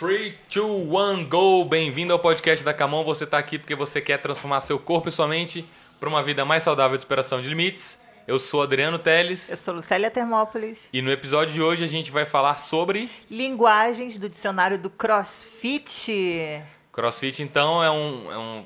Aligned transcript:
3, 0.00 0.32
2, 0.50 0.88
1, 0.88 1.28
go! 1.28 1.62
Bem-vindo 1.62 2.14
ao 2.14 2.18
podcast 2.18 2.64
da 2.64 2.72
Camon. 2.72 3.04
Você 3.04 3.24
está 3.24 3.36
aqui 3.36 3.58
porque 3.58 3.74
você 3.74 4.00
quer 4.00 4.16
transformar 4.16 4.60
seu 4.60 4.78
corpo 4.78 5.10
e 5.10 5.12
sua 5.12 5.28
mente 5.28 5.62
para 6.00 6.08
uma 6.08 6.22
vida 6.22 6.42
mais 6.42 6.62
saudável 6.62 6.96
de 6.96 7.02
superação 7.02 7.42
de 7.42 7.50
limites. 7.50 8.02
Eu 8.26 8.38
sou 8.38 8.62
Adriano 8.62 8.98
Teles. 8.98 9.50
Eu 9.50 9.58
sou 9.58 9.74
Lucélia 9.74 10.10
Termópolis. 10.10 10.88
E 10.90 11.02
no 11.02 11.12
episódio 11.12 11.52
de 11.52 11.60
hoje 11.60 11.84
a 11.84 11.86
gente 11.86 12.10
vai 12.10 12.24
falar 12.24 12.56
sobre. 12.56 13.10
Linguagens 13.30 14.16
do 14.16 14.26
dicionário 14.26 14.78
do 14.78 14.88
CrossFit. 14.88 16.62
CrossFit, 16.90 17.42
então, 17.42 17.84
é, 17.84 17.90
um, 17.90 18.32
é 18.32 18.38
um, 18.38 18.64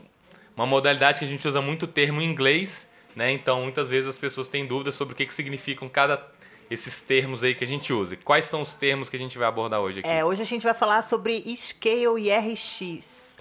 uma 0.57 0.67
modalidade 0.67 1.19
que 1.19 1.25
a 1.25 1.29
gente 1.29 1.49
usa 1.49 1.61
muito 1.61 1.89
termo 1.89 2.21
em 2.21 2.31
inglês, 2.31 2.89
né? 3.17 3.33
Então, 3.33 3.63
muitas 3.63 3.91
vezes 3.91 4.09
as 4.09 4.21
pessoas 4.21 4.49
têm 4.49 4.65
dúvidas 4.65 4.95
sobre 4.95 5.15
o 5.15 5.17
que, 5.17 5.27
que 5.27 5.35
significam 5.35 5.89
cada 5.89 6.17
esses 6.71 7.01
termos 7.01 7.45
aí 7.45 7.55
que 7.55 7.65
a 7.65 7.67
gente 7.67 7.93
usa. 7.93 8.17
Quais 8.17 8.45
são 8.45 8.63
os 8.63 8.75
termos 8.75 9.09
que 9.09 9.17
a 9.17 9.19
gente 9.19 9.39
vai 9.39 9.47
abordar 9.47 9.81
hoje 9.81 10.01
aqui? 10.01 10.09
É, 10.09 10.25
hoje 10.25 10.43
a 10.43 10.47
gente 10.47 10.63
vai 10.63 10.75
falar 10.75 11.03
sobre 11.03 11.45
Scale 11.57 12.21
e 12.21 12.31
RX. 12.31 13.37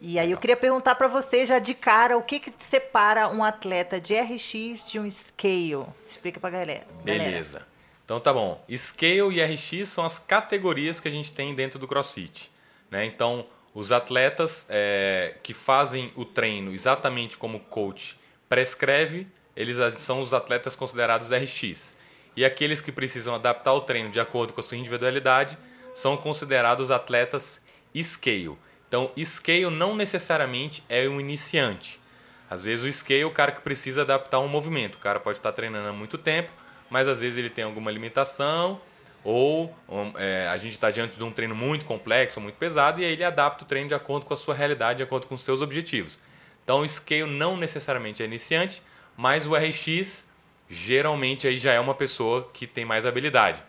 E 0.00 0.18
aí 0.18 0.30
eu 0.30 0.38
queria 0.38 0.56
perguntar 0.56 0.94
para 0.94 1.08
você 1.08 1.44
já 1.44 1.58
de 1.58 1.74
cara 1.74 2.16
o 2.16 2.22
que, 2.22 2.38
que 2.38 2.52
separa 2.58 3.28
um 3.28 3.42
atleta 3.42 4.00
de 4.00 4.14
RX 4.14 4.88
de 4.88 5.00
um 5.00 5.10
Scale. 5.10 5.86
Explica 6.06 6.38
pra 6.38 6.50
galera. 6.50 6.86
Beleza. 7.02 7.66
Então 8.04 8.20
tá 8.20 8.32
bom. 8.32 8.64
Scale 8.74 9.34
e 9.34 9.44
RX 9.44 9.88
são 9.88 10.04
as 10.04 10.18
categorias 10.18 11.00
que 11.00 11.08
a 11.08 11.10
gente 11.10 11.32
tem 11.32 11.54
dentro 11.54 11.78
do 11.78 11.88
CrossFit. 11.88 12.50
Né? 12.90 13.04
Então, 13.04 13.44
os 13.74 13.92
atletas 13.92 14.66
é, 14.70 15.34
que 15.42 15.52
fazem 15.52 16.12
o 16.16 16.24
treino 16.24 16.72
exatamente 16.72 17.36
como 17.36 17.58
o 17.58 17.60
coach 17.60 18.18
prescreve, 18.48 19.26
eles 19.54 19.76
são 19.94 20.22
os 20.22 20.32
atletas 20.32 20.74
considerados 20.74 21.30
RX. 21.30 21.97
E 22.38 22.44
aqueles 22.44 22.80
que 22.80 22.92
precisam 22.92 23.34
adaptar 23.34 23.72
o 23.72 23.80
treino 23.80 24.10
de 24.10 24.20
acordo 24.20 24.52
com 24.52 24.60
a 24.60 24.62
sua 24.62 24.76
individualidade 24.76 25.58
são 25.92 26.16
considerados 26.16 26.88
atletas 26.88 27.66
scale. 28.00 28.56
Então, 28.86 29.10
scale 29.24 29.68
não 29.70 29.96
necessariamente 29.96 30.84
é 30.88 31.08
um 31.08 31.18
iniciante. 31.18 32.00
Às 32.48 32.62
vezes 32.62 32.84
o 32.84 32.92
scale 32.92 33.22
é 33.22 33.26
o 33.26 33.32
cara 33.32 33.50
que 33.50 33.60
precisa 33.60 34.02
adaptar 34.02 34.38
um 34.38 34.46
movimento. 34.46 34.94
O 34.94 34.98
cara 34.98 35.18
pode 35.18 35.38
estar 35.38 35.50
treinando 35.50 35.88
há 35.88 35.92
muito 35.92 36.16
tempo, 36.16 36.52
mas 36.88 37.08
às 37.08 37.22
vezes 37.22 37.38
ele 37.38 37.50
tem 37.50 37.64
alguma 37.64 37.90
limitação 37.90 38.80
ou 39.24 39.76
é, 40.14 40.46
a 40.46 40.56
gente 40.58 40.74
está 40.74 40.92
diante 40.92 41.18
de 41.18 41.24
um 41.24 41.32
treino 41.32 41.56
muito 41.56 41.84
complexo, 41.84 42.40
muito 42.40 42.54
pesado, 42.54 43.00
e 43.00 43.04
aí 43.04 43.14
ele 43.14 43.24
adapta 43.24 43.64
o 43.64 43.66
treino 43.66 43.88
de 43.88 43.96
acordo 43.96 44.24
com 44.24 44.34
a 44.34 44.36
sua 44.36 44.54
realidade, 44.54 44.98
de 44.98 45.02
acordo 45.02 45.26
com 45.26 45.34
os 45.34 45.42
seus 45.42 45.60
objetivos. 45.60 46.16
Então 46.62 46.82
o 46.82 46.88
scale 46.88 47.26
não 47.26 47.56
necessariamente 47.56 48.22
é 48.22 48.26
iniciante, 48.26 48.80
mas 49.16 49.44
o 49.44 49.56
RX 49.56 50.27
geralmente 50.68 51.46
aí 51.46 51.56
já 51.56 51.72
é 51.72 51.80
uma 51.80 51.94
pessoa 51.94 52.48
que 52.52 52.66
tem 52.66 52.84
mais 52.84 53.06
habilidade. 53.06 53.62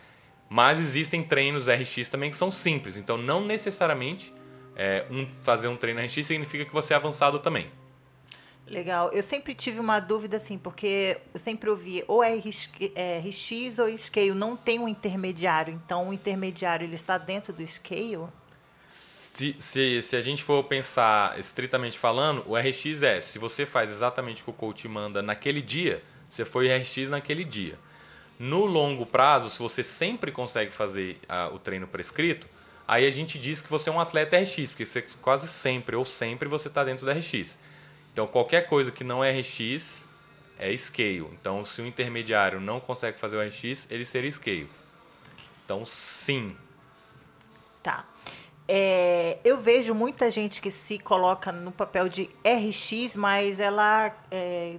Mas 0.50 0.80
existem 0.80 1.24
treinos 1.24 1.68
RX 1.68 2.10
também 2.10 2.30
que 2.30 2.36
são 2.36 2.50
simples, 2.50 2.98
então 2.98 3.18
não 3.18 3.46
necessariamente 3.46 4.34
é, 4.76 5.06
um, 5.12 5.28
fazer 5.42 5.68
um 5.68 5.76
treino 5.76 6.02
RX 6.02 6.26
significa 6.26 6.66
que 6.66 6.74
você 6.74 6.94
é 6.94 6.96
avançado 6.96 7.38
também. 7.40 7.70
Legal. 8.70 9.12
Eu 9.12 9.24
sempre 9.24 9.56
tive 9.56 9.80
uma 9.80 10.00
dúvida 10.00 10.38
assim, 10.38 10.58
porque 10.58 11.18
eu 11.34 11.40
sempre 11.40 11.70
ouvi 11.70 12.04
ou 12.08 12.24
é 12.24 12.36
RX, 12.36 12.70
é 12.96 13.20
RX 13.20 13.80
ou 13.80 13.98
Scale, 13.98 14.32
não 14.32 14.56
tem 14.56 14.80
um 14.80 14.88
intermediário. 14.88 15.74
Então 15.74 16.10
o 16.10 16.14
intermediário 16.14 16.86
ele 16.86 16.96
está 16.96 17.18
dentro 17.18 17.52
do 17.52 17.66
Scale? 17.66 18.28
Se, 18.88 19.56
se, 19.58 20.02
se 20.02 20.16
a 20.16 20.22
gente 20.22 20.44
for 20.44 20.64
pensar 20.64 21.38
estritamente 21.38 21.98
falando, 21.98 22.44
o 22.48 22.56
RX 22.56 23.04
é 23.04 23.22
se 23.22 23.38
você 23.38 23.66
faz 23.66 23.90
exatamente 23.92 24.42
o 24.42 24.46
que 24.46 24.50
o 24.52 24.54
coach 24.54 24.88
manda 24.88 25.22
naquele 25.22 25.62
dia, 25.62 26.04
você 26.30 26.46
foi 26.46 26.68
RX 26.76 27.10
naquele 27.10 27.44
dia. 27.44 27.78
No 28.38 28.66
longo 28.66 29.06
prazo, 29.06 29.50
se 29.50 29.60
você 29.60 29.84
sempre 29.84 30.32
consegue 30.32 30.72
fazer 30.72 31.20
uh, 31.28 31.54
o 31.54 31.60
treino 31.60 31.88
prescrito, 31.88 32.48
aí 32.88 33.06
a 33.06 33.12
gente 33.12 33.38
diz 33.38 33.62
que 33.62 33.70
você 33.70 33.90
é 33.90 33.94
um 33.94 34.00
atleta 34.00 34.38
RX, 34.38 34.72
porque 34.72 34.86
você, 34.86 35.02
quase 35.22 35.48
sempre 35.48 35.96
ou 35.96 36.06
sempre 36.06 36.48
você 36.48 36.70
está 36.70 36.84
dentro 36.84 37.06
do 37.06 37.12
RX. 37.12 37.58
Então 38.14 38.26
qualquer 38.28 38.68
coisa 38.68 38.92
que 38.92 39.04
não 39.04 39.24
é 39.24 39.32
RX 39.32 40.08
é 40.58 40.76
scale. 40.78 41.28
Então 41.34 41.66
se 41.66 41.82
o 41.82 41.86
intermediário 41.86 42.62
não 42.62 42.80
consegue 42.80 43.20
fazer 43.20 43.38
o 43.38 43.46
RX, 43.46 43.88
ele 43.90 44.06
seria 44.06 44.32
scale. 44.32 44.70
Então 45.66 45.86
sim. 45.86 46.56
Tá. 47.84 48.06
É, 48.72 49.40
eu 49.44 49.58
vejo 49.58 49.96
muita 49.96 50.30
gente 50.30 50.62
que 50.62 50.70
se 50.70 51.00
coloca 51.00 51.52
no 51.52 51.72
papel 51.72 52.08
de 52.08 52.30
RX, 52.46 53.16
mas 53.16 53.60
ela 53.60 54.16
é, 54.30 54.76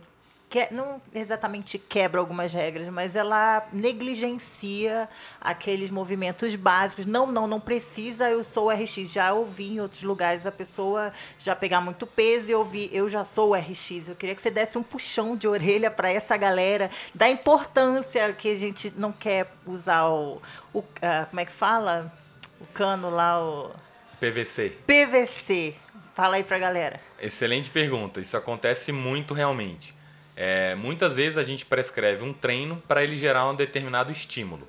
que, 0.51 0.67
não 0.75 1.01
exatamente 1.15 1.79
quebra 1.79 2.21
algumas 2.21 2.53
regras, 2.53 2.89
mas 2.89 3.15
ela 3.15 3.65
negligencia 3.73 5.09
aqueles 5.41 5.91
movimentos 5.91 6.57
básicos. 6.57 7.07
Não, 7.07 7.25
não, 7.29 7.47
não 7.47 7.61
precisa, 7.61 8.29
eu 8.29 8.43
sou 8.43 8.67
o 8.67 8.71
RX. 8.71 9.13
Já 9.13 9.33
ouvi 9.33 9.75
em 9.75 9.81
outros 9.81 10.03
lugares 10.03 10.45
a 10.47 10.51
pessoa 10.51 11.13
já 11.39 11.55
pegar 11.55 11.81
muito 11.81 12.05
peso 12.05 12.51
e 12.51 12.55
ouvir, 12.55 12.91
eu 12.93 13.09
já 13.09 13.23
sou 13.23 13.51
o 13.51 13.55
RX. 13.55 14.09
Eu 14.09 14.17
queria 14.17 14.35
que 14.35 14.43
você 14.43 14.51
desse 14.51 14.77
um 14.77 14.83
puxão 14.83 15.37
de 15.37 15.47
orelha 15.47 15.89
para 15.89 16.11
essa 16.11 16.37
galera, 16.37 16.91
da 17.15 17.31
importância 17.31 18.33
que 18.33 18.51
a 18.51 18.57
gente 18.57 18.93
não 18.97 19.13
quer 19.13 19.53
usar 19.65 20.09
o. 20.09 20.43
o 20.75 20.81
uh, 20.81 20.85
como 21.31 21.39
é 21.39 21.45
que 21.45 21.53
fala? 21.53 22.13
O 22.61 22.67
cano 22.67 23.09
lá, 23.09 23.41
o. 23.41 23.71
PVC. 24.19 24.77
PVC. 24.85 25.77
Fala 26.13 26.37
aí 26.37 26.43
pra 26.43 26.59
galera. 26.59 27.01
Excelente 27.21 27.71
pergunta. 27.71 28.19
Isso 28.19 28.37
acontece 28.37 28.91
muito 28.91 29.33
realmente. 29.33 30.00
É, 30.43 30.75
muitas 30.75 31.17
vezes 31.17 31.37
a 31.37 31.43
gente 31.43 31.67
prescreve 31.67 32.25
um 32.25 32.33
treino 32.33 32.83
para 32.89 33.05
ele 33.05 33.15
gerar 33.15 33.47
um 33.51 33.55
determinado 33.55 34.11
estímulo. 34.11 34.67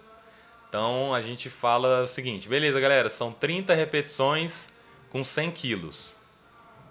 Então 0.67 1.15
a 1.15 1.21
gente 1.21 1.49
fala 1.49 2.01
o 2.01 2.07
seguinte: 2.07 2.49
beleza, 2.49 2.77
galera, 2.77 3.07
são 3.07 3.31
30 3.31 3.73
repetições 3.73 4.67
com 5.09 5.23
100 5.23 5.51
quilos. 5.51 6.11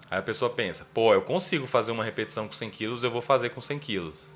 Aí 0.09 0.17
a 0.17 0.21
pessoa 0.23 0.49
pensa: 0.49 0.87
pô, 0.95 1.13
eu 1.13 1.21
consigo 1.21 1.67
fazer 1.67 1.91
uma 1.91 2.03
repetição 2.03 2.47
com 2.47 2.53
100 2.53 2.71
quilos, 2.71 3.03
eu 3.03 3.11
vou 3.11 3.21
fazer 3.21 3.49
com 3.49 3.61
100 3.61 3.77
quilos. 3.77 4.27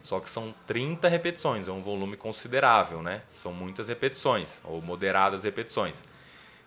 Só 0.00 0.20
que 0.20 0.30
são 0.30 0.54
30 0.64 1.08
repetições, 1.08 1.66
é 1.66 1.72
um 1.72 1.82
volume 1.82 2.16
considerável, 2.16 3.02
né? 3.02 3.22
São 3.34 3.52
muitas 3.52 3.88
repetições, 3.88 4.62
ou 4.62 4.80
moderadas 4.80 5.42
repetições. 5.42 6.04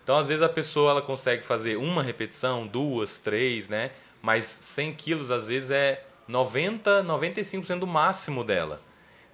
Então, 0.04 0.18
às 0.18 0.28
vezes, 0.28 0.42
a 0.42 0.50
pessoa 0.50 0.90
ela 0.90 1.02
consegue 1.02 1.42
fazer 1.42 1.78
uma 1.78 2.02
repetição, 2.02 2.66
duas, 2.66 3.16
três, 3.16 3.70
né? 3.70 3.90
Mas 4.20 4.44
100 4.44 4.92
quilos, 4.96 5.30
às 5.30 5.48
vezes, 5.48 5.70
é 5.70 6.04
90, 6.28 7.04
95% 7.04 7.78
do 7.78 7.86
máximo 7.86 8.44
dela. 8.44 8.80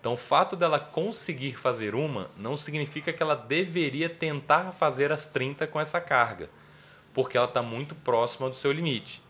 Então, 0.01 0.13
o 0.13 0.17
fato 0.17 0.55
dela 0.55 0.79
conseguir 0.79 1.59
fazer 1.59 1.95
uma 1.95 2.31
não 2.37 2.57
significa 2.57 3.13
que 3.13 3.23
ela 3.23 3.35
deveria 3.35 4.09
tentar 4.09 4.73
fazer 4.73 5.13
as 5.13 5.27
30 5.27 5.67
com 5.67 5.81
essa 5.81 6.01
carga, 6.01 6.49
porque 7.13 7.37
ela 7.37 7.49
está 7.49 7.63
muito 7.63 7.95
próxima 7.95 8.49
do 8.49 8.55
seu 8.55 8.71
limite. 8.71 9.23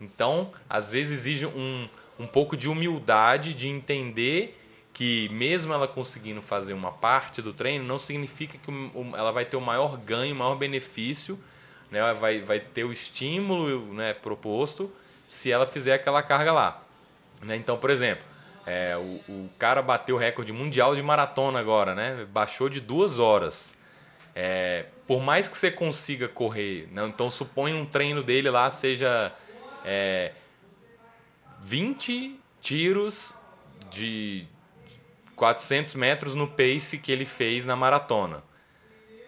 Então, 0.00 0.50
às 0.68 0.92
vezes 0.92 1.20
exige 1.20 1.46
um, 1.46 1.88
um 2.18 2.26
pouco 2.26 2.56
de 2.56 2.68
humildade 2.68 3.54
de 3.54 3.68
entender 3.68 4.60
que, 4.92 5.28
mesmo 5.28 5.72
ela 5.72 5.86
conseguindo 5.86 6.42
fazer 6.42 6.72
uma 6.72 6.90
parte 6.90 7.40
do 7.40 7.52
treino, 7.52 7.84
não 7.84 7.98
significa 7.98 8.58
que 8.58 8.70
ela 9.14 9.30
vai 9.30 9.44
ter 9.44 9.56
o 9.56 9.60
maior 9.60 9.96
ganho, 9.96 10.34
o 10.34 10.38
maior 10.38 10.56
benefício, 10.56 11.38
né? 11.90 12.12
vai, 12.14 12.40
vai 12.40 12.58
ter 12.58 12.84
o 12.84 12.90
estímulo 12.90 13.94
né, 13.94 14.12
proposto 14.12 14.90
se 15.26 15.52
ela 15.52 15.66
fizer 15.66 15.94
aquela 15.94 16.22
carga 16.22 16.52
lá. 16.52 16.85
Né? 17.42 17.56
Então, 17.56 17.76
por 17.76 17.90
exemplo, 17.90 18.24
é, 18.66 18.96
o, 18.96 19.20
o 19.32 19.50
cara 19.58 19.80
bateu 19.80 20.16
o 20.16 20.18
recorde 20.18 20.52
mundial 20.52 20.94
de 20.94 21.02
maratona 21.02 21.60
agora, 21.60 21.94
né? 21.94 22.26
Baixou 22.32 22.68
de 22.68 22.80
duas 22.80 23.18
horas. 23.20 23.78
É, 24.34 24.86
por 25.06 25.22
mais 25.22 25.48
que 25.48 25.56
você 25.56 25.70
consiga 25.70 26.28
correr, 26.28 26.88
né? 26.92 27.06
então 27.06 27.30
supõe 27.30 27.72
um 27.72 27.86
treino 27.86 28.22
dele 28.22 28.50
lá 28.50 28.70
seja 28.70 29.32
é, 29.82 30.32
20 31.62 32.38
tiros 32.60 33.32
de 33.88 34.46
400 35.36 35.94
metros 35.94 36.34
no 36.34 36.46
pace 36.48 36.98
que 36.98 37.10
ele 37.10 37.24
fez 37.24 37.64
na 37.64 37.76
maratona. 37.76 38.42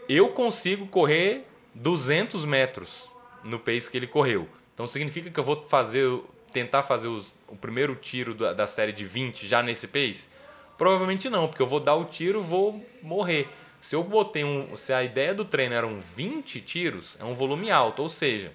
Eu 0.08 0.28
consigo 0.28 0.86
correr 0.86 1.46
200 1.74 2.44
metros 2.44 3.10
no 3.42 3.58
pace 3.58 3.90
que 3.90 3.96
ele 3.96 4.06
correu. 4.06 4.48
Então 4.74 4.86
significa 4.86 5.30
que 5.30 5.40
eu 5.40 5.44
vou 5.44 5.62
fazer 5.66 6.06
tentar 6.52 6.82
fazer 6.82 7.08
os, 7.08 7.32
o 7.48 7.56
primeiro 7.56 7.94
tiro 7.94 8.34
da, 8.34 8.52
da 8.52 8.66
série 8.66 8.92
de 8.92 9.04
20 9.04 9.46
já 9.46 9.62
nesse 9.62 9.88
pace? 9.88 10.28
Provavelmente 10.76 11.28
não, 11.28 11.48
porque 11.48 11.62
eu 11.62 11.66
vou 11.66 11.80
dar 11.80 11.96
o 11.96 12.04
tiro 12.04 12.42
vou 12.42 12.84
morrer. 13.02 13.48
Se 13.80 13.94
eu 13.94 14.02
botei 14.02 14.44
um. 14.44 14.76
Se 14.76 14.92
a 14.92 15.02
ideia 15.02 15.34
do 15.34 15.44
treino 15.44 15.74
eram 15.74 15.98
20 15.98 16.60
tiros, 16.60 17.16
é 17.20 17.24
um 17.24 17.34
volume 17.34 17.70
alto, 17.70 18.02
ou 18.02 18.08
seja, 18.08 18.52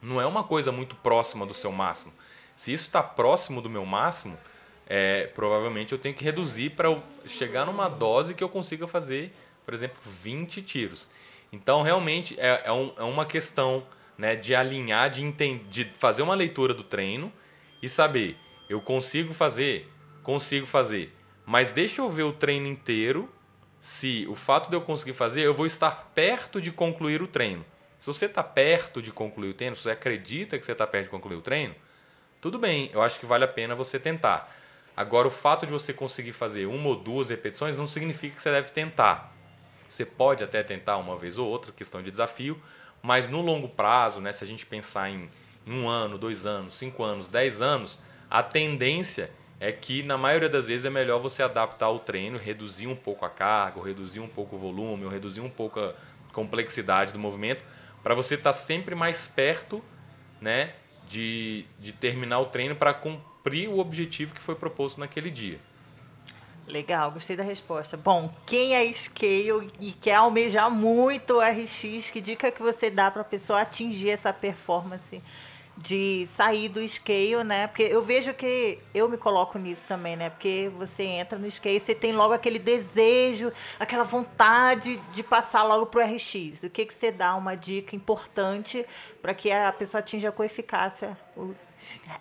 não 0.00 0.20
é 0.20 0.26
uma 0.26 0.44
coisa 0.44 0.70
muito 0.70 0.94
próxima 0.96 1.46
do 1.46 1.54
seu 1.54 1.72
máximo. 1.72 2.12
Se 2.56 2.72
isso 2.72 2.84
está 2.84 3.02
próximo 3.02 3.60
do 3.60 3.68
meu 3.68 3.84
máximo, 3.84 4.38
é, 4.86 5.26
provavelmente 5.28 5.92
eu 5.92 5.98
tenho 5.98 6.14
que 6.14 6.24
reduzir 6.24 6.70
para 6.70 6.96
chegar 7.26 7.66
numa 7.66 7.88
dose 7.88 8.34
que 8.34 8.44
eu 8.44 8.48
consiga 8.48 8.86
fazer, 8.86 9.32
por 9.64 9.74
exemplo, 9.74 9.98
20 10.04 10.62
tiros. 10.62 11.08
Então, 11.52 11.82
realmente, 11.82 12.38
é, 12.38 12.62
é, 12.64 12.72
um, 12.72 12.92
é 12.96 13.02
uma 13.02 13.24
questão 13.24 13.86
né, 14.16 14.36
de 14.36 14.54
alinhar, 14.54 15.10
de, 15.10 15.24
entender, 15.24 15.64
de 15.68 15.84
fazer 15.94 16.22
uma 16.22 16.34
leitura 16.34 16.74
do 16.74 16.82
treino 16.82 17.32
e 17.84 17.88
saber, 17.88 18.38
eu 18.66 18.80
consigo 18.80 19.34
fazer, 19.34 19.92
consigo 20.22 20.66
fazer, 20.66 21.14
mas 21.44 21.70
deixa 21.70 22.00
eu 22.00 22.08
ver 22.08 22.22
o 22.22 22.32
treino 22.32 22.66
inteiro. 22.66 23.30
Se 23.78 24.26
o 24.30 24.34
fato 24.34 24.70
de 24.70 24.76
eu 24.76 24.80
conseguir 24.80 25.12
fazer, 25.12 25.42
eu 25.42 25.52
vou 25.52 25.66
estar 25.66 26.10
perto 26.14 26.62
de 26.62 26.72
concluir 26.72 27.20
o 27.20 27.26
treino. 27.26 27.62
Se 27.98 28.06
você 28.06 28.24
está 28.24 28.42
perto 28.42 29.02
de 29.02 29.12
concluir 29.12 29.50
o 29.50 29.54
treino, 29.54 29.76
se 29.76 29.82
você 29.82 29.90
acredita 29.90 30.58
que 30.58 30.64
você 30.64 30.72
está 30.72 30.86
perto 30.86 31.04
de 31.04 31.10
concluir 31.10 31.36
o 31.36 31.42
treino, 31.42 31.74
tudo 32.40 32.58
bem, 32.58 32.88
eu 32.94 33.02
acho 33.02 33.20
que 33.20 33.26
vale 33.26 33.44
a 33.44 33.48
pena 33.48 33.74
você 33.74 33.98
tentar. 33.98 34.50
Agora, 34.96 35.28
o 35.28 35.30
fato 35.30 35.66
de 35.66 35.72
você 35.72 35.92
conseguir 35.92 36.32
fazer 36.32 36.64
uma 36.64 36.88
ou 36.88 36.96
duas 36.96 37.28
repetições 37.28 37.76
não 37.76 37.86
significa 37.86 38.34
que 38.34 38.40
você 38.40 38.50
deve 38.50 38.70
tentar. 38.70 39.30
Você 39.86 40.06
pode 40.06 40.42
até 40.42 40.62
tentar 40.62 40.96
uma 40.96 41.18
vez 41.18 41.36
ou 41.36 41.46
outra, 41.46 41.70
questão 41.70 42.02
de 42.02 42.10
desafio, 42.10 42.58
mas 43.02 43.28
no 43.28 43.42
longo 43.42 43.68
prazo, 43.68 44.20
né, 44.22 44.32
se 44.32 44.42
a 44.42 44.46
gente 44.46 44.64
pensar 44.64 45.10
em, 45.10 45.28
em 45.66 45.72
um 45.72 45.88
ano, 45.88 46.18
dois 46.18 46.46
anos, 46.46 46.76
cinco 46.76 47.02
anos, 47.02 47.28
dez 47.28 47.62
anos, 47.62 48.00
a 48.30 48.42
tendência 48.42 49.30
é 49.60 49.72
que 49.72 50.02
na 50.02 50.18
maioria 50.18 50.48
das 50.48 50.66
vezes 50.66 50.84
é 50.84 50.90
melhor 50.90 51.18
você 51.18 51.42
adaptar 51.42 51.88
o 51.90 51.98
treino, 51.98 52.36
reduzir 52.36 52.86
um 52.86 52.96
pouco 52.96 53.24
a 53.24 53.30
carga, 53.30 53.82
reduzir 53.82 54.20
um 54.20 54.28
pouco 54.28 54.56
o 54.56 54.58
volume, 54.58 55.08
reduzir 55.08 55.40
um 55.40 55.48
pouco 55.48 55.80
a 55.80 55.94
complexidade 56.32 57.12
do 57.12 57.18
movimento, 57.18 57.64
para 58.02 58.14
você 58.14 58.34
estar 58.34 58.50
tá 58.50 58.52
sempre 58.52 58.94
mais 58.94 59.26
perto 59.26 59.82
né, 60.40 60.74
de, 61.08 61.64
de 61.78 61.92
terminar 61.92 62.40
o 62.40 62.46
treino 62.46 62.76
para 62.76 62.92
cumprir 62.92 63.68
o 63.68 63.78
objetivo 63.78 64.34
que 64.34 64.42
foi 64.42 64.54
proposto 64.54 64.98
naquele 64.98 65.30
dia. 65.30 65.58
Legal, 66.66 67.10
gostei 67.10 67.36
da 67.36 67.42
resposta. 67.42 67.96
Bom, 67.96 68.34
quem 68.46 68.74
é 68.74 68.90
scale 68.92 69.70
e 69.78 69.92
quer 69.92 70.14
almejar 70.14 70.70
muito 70.70 71.34
o 71.34 71.40
RX, 71.40 72.10
que 72.10 72.20
dica 72.20 72.50
que 72.50 72.62
você 72.62 72.90
dá 72.90 73.10
para 73.10 73.20
a 73.20 73.24
pessoa 73.24 73.60
atingir 73.60 74.10
essa 74.10 74.32
performance 74.32 75.22
de 75.76 76.26
sair 76.28 76.68
do 76.68 76.86
scale, 76.86 77.42
né? 77.42 77.66
Porque 77.66 77.82
eu 77.82 78.02
vejo 78.02 78.32
que 78.32 78.78
eu 78.94 79.08
me 79.08 79.16
coloco 79.16 79.58
nisso 79.58 79.86
também, 79.86 80.16
né? 80.16 80.30
Porque 80.30 80.70
você 80.76 81.02
entra 81.02 81.38
no 81.38 81.50
scale, 81.50 81.80
você 81.80 81.94
tem 81.94 82.12
logo 82.12 82.32
aquele 82.32 82.58
desejo, 82.58 83.52
aquela 83.78 84.04
vontade 84.04 85.00
de 85.12 85.22
passar 85.22 85.64
logo 85.64 85.86
pro 85.86 86.00
RX. 86.00 86.62
O 86.62 86.70
que 86.70 86.86
que 86.86 86.94
você 86.94 87.10
dá 87.10 87.34
uma 87.34 87.56
dica 87.56 87.96
importante 87.96 88.86
para 89.20 89.34
que 89.34 89.50
a 89.50 89.72
pessoa 89.72 89.98
atinja 89.98 90.30
com 90.30 90.44
eficácia 90.44 91.18
o 91.36 91.54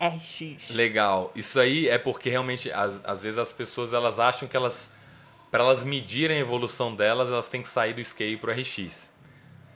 RX? 0.01 0.71
Legal. 0.71 1.31
Isso 1.35 1.59
aí 1.59 1.87
é 1.87 1.99
porque 1.99 2.29
realmente 2.29 2.71
às, 2.71 3.01
às 3.05 3.21
vezes 3.21 3.37
as 3.37 3.51
pessoas 3.51 3.93
elas 3.93 4.19
acham 4.19 4.47
que 4.47 4.57
elas 4.57 4.93
para 5.51 5.63
elas 5.63 5.83
medirem 5.83 6.37
a 6.37 6.39
evolução 6.39 6.95
delas, 6.95 7.29
elas 7.29 7.47
têm 7.47 7.61
que 7.61 7.69
sair 7.69 7.93
do 7.93 8.03
scale 8.03 8.37
pro 8.37 8.51
RX. 8.51 9.11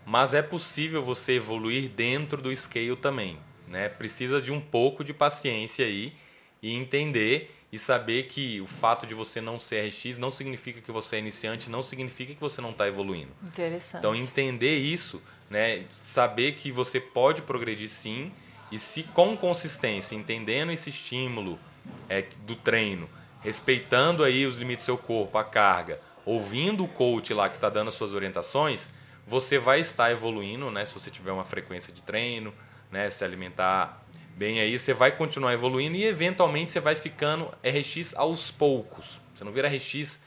Mas 0.03 0.33
é 0.33 0.41
possível 0.41 1.03
você 1.03 1.33
evoluir 1.33 1.89
dentro 1.89 2.41
do 2.41 2.55
scale 2.55 2.95
também. 2.95 3.37
Né? 3.67 3.89
Precisa 3.89 4.41
de 4.41 4.51
um 4.51 4.61
pouco 4.61 5.03
de 5.03 5.13
paciência 5.13 5.85
aí 5.85 6.13
e 6.61 6.75
entender 6.75 7.53
e 7.71 7.77
saber 7.77 8.23
que 8.23 8.61
o 8.61 8.67
fato 8.67 9.05
de 9.05 9.13
você 9.13 9.41
não 9.41 9.59
ser 9.59 9.87
RX 9.87 10.17
não 10.17 10.31
significa 10.31 10.79
que 10.79 10.91
você 10.91 11.17
é 11.17 11.19
iniciante, 11.19 11.69
não 11.69 11.81
significa 11.81 12.33
que 12.33 12.39
você 12.39 12.61
não 12.61 12.71
está 12.71 12.87
evoluindo. 12.87 13.31
Interessante. 13.43 13.99
Então 13.99 14.15
entender 14.15 14.75
isso, 14.77 15.21
né? 15.49 15.85
saber 15.91 16.53
que 16.53 16.71
você 16.71 16.99
pode 16.99 17.41
progredir 17.41 17.89
sim 17.89 18.31
e 18.71 18.79
se 18.79 19.03
com 19.03 19.35
consistência, 19.35 20.15
entendendo 20.15 20.71
esse 20.71 20.89
estímulo 20.89 21.59
é, 22.09 22.23
do 22.45 22.55
treino, 22.55 23.09
respeitando 23.41 24.23
aí 24.23 24.45
os 24.45 24.57
limites 24.57 24.83
do 24.83 24.87
seu 24.87 24.97
corpo, 24.97 25.37
a 25.37 25.43
carga, 25.43 25.99
ouvindo 26.25 26.83
o 26.83 26.87
coach 26.87 27.33
lá 27.33 27.47
que 27.49 27.55
está 27.55 27.69
dando 27.69 27.89
as 27.89 27.93
suas 27.93 28.13
orientações, 28.13 28.89
você 29.25 29.57
vai 29.57 29.79
estar 29.79 30.11
evoluindo, 30.11 30.71
né? 30.71 30.85
Se 30.85 30.93
você 30.93 31.09
tiver 31.09 31.31
uma 31.31 31.45
frequência 31.45 31.91
de 31.91 32.01
treino, 32.01 32.53
né, 32.91 33.09
se 33.09 33.23
alimentar 33.23 34.03
bem 34.35 34.59
aí, 34.59 34.77
você 34.77 34.93
vai 34.93 35.11
continuar 35.11 35.53
evoluindo 35.53 35.97
e 35.97 36.05
eventualmente 36.05 36.71
você 36.71 36.79
vai 36.79 36.95
ficando 36.95 37.51
RX 37.63 38.15
aos 38.15 38.51
poucos. 38.51 39.19
Você 39.33 39.43
não 39.43 39.51
vira 39.51 39.67
RX. 39.67 40.23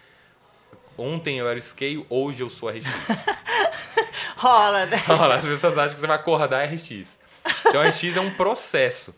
Ontem 0.99 1.39
eu 1.39 1.49
era 1.49 1.61
scale, 1.61 2.05
hoje 2.11 2.43
eu 2.43 2.51
sou 2.51 2.69
RX. 2.69 2.85
Rola, 4.37 4.87
né? 4.87 4.97
Rola, 5.07 5.37
as 5.37 5.47
pessoas 5.47 5.79
acham 5.79 5.95
que 5.95 6.01
você 6.01 6.07
vai 6.07 6.17
acordar 6.17 6.65
RX. 6.65 7.19
Então 7.67 7.83
RX 7.83 8.17
é 8.17 8.21
um 8.21 8.35
processo. 8.35 9.15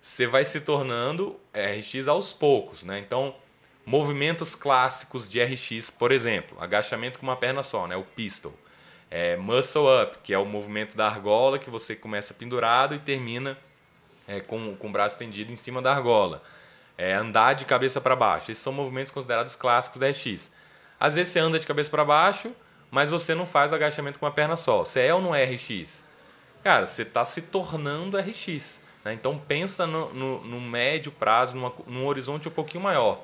Você 0.00 0.26
vai 0.26 0.44
se 0.44 0.60
tornando 0.62 1.38
RX 1.54 2.08
aos 2.08 2.32
poucos, 2.32 2.82
né? 2.82 2.98
Então, 2.98 3.36
movimentos 3.86 4.56
clássicos 4.56 5.30
de 5.30 5.42
RX, 5.42 5.90
por 5.90 6.10
exemplo, 6.10 6.56
agachamento 6.60 7.20
com 7.20 7.26
uma 7.26 7.36
perna 7.36 7.62
só, 7.62 7.86
né? 7.86 7.94
O 7.96 8.02
pistol 8.02 8.52
é, 9.12 9.36
muscle 9.36 9.82
up, 10.02 10.16
que 10.22 10.32
é 10.32 10.38
o 10.38 10.46
movimento 10.46 10.96
da 10.96 11.06
argola 11.06 11.58
que 11.58 11.68
você 11.68 11.94
começa 11.94 12.32
pendurado 12.32 12.94
e 12.94 12.98
termina 12.98 13.58
é, 14.26 14.40
com, 14.40 14.74
com 14.74 14.88
o 14.88 14.90
braço 14.90 15.16
estendido 15.16 15.52
em 15.52 15.56
cima 15.56 15.82
da 15.82 15.92
argola. 15.92 16.42
É, 16.96 17.12
andar 17.12 17.52
de 17.52 17.66
cabeça 17.66 18.00
para 18.00 18.16
baixo. 18.16 18.50
Esses 18.50 18.62
são 18.62 18.72
movimentos 18.72 19.12
considerados 19.12 19.54
clássicos 19.54 20.00
da 20.00 20.08
RX. 20.08 20.50
Às 20.98 21.16
vezes 21.16 21.30
você 21.30 21.40
anda 21.40 21.58
de 21.58 21.66
cabeça 21.66 21.90
para 21.90 22.06
baixo, 22.06 22.52
mas 22.90 23.10
você 23.10 23.34
não 23.34 23.44
faz 23.44 23.72
o 23.72 23.74
agachamento 23.74 24.18
com 24.18 24.24
uma 24.24 24.32
perna 24.32 24.56
só. 24.56 24.78
Você 24.78 25.02
é 25.02 25.14
ou 25.14 25.20
não 25.20 25.34
é 25.34 25.44
RX? 25.44 26.02
Cara, 26.64 26.86
você 26.86 27.02
está 27.02 27.22
se 27.22 27.42
tornando 27.42 28.16
RX. 28.16 28.80
Né? 29.04 29.12
Então 29.12 29.38
pensa 29.38 29.86
no, 29.86 30.10
no, 30.14 30.42
no 30.42 30.58
médio 30.58 31.12
prazo, 31.12 31.54
numa, 31.54 31.70
num 31.86 32.06
horizonte 32.06 32.48
um 32.48 32.52
pouquinho 32.52 32.82
maior. 32.82 33.22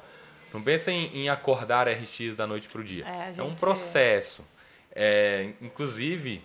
Não 0.52 0.62
pensa 0.62 0.92
em, 0.92 1.06
em 1.16 1.28
acordar 1.30 1.88
RX 1.88 2.34
da 2.34 2.46
noite 2.46 2.68
para 2.68 2.80
o 2.82 2.84
dia. 2.84 3.06
É, 3.06 3.26
gente... 3.28 3.40
é 3.40 3.42
um 3.42 3.54
processo. 3.54 4.44
É, 5.00 5.52
inclusive, 5.62 6.42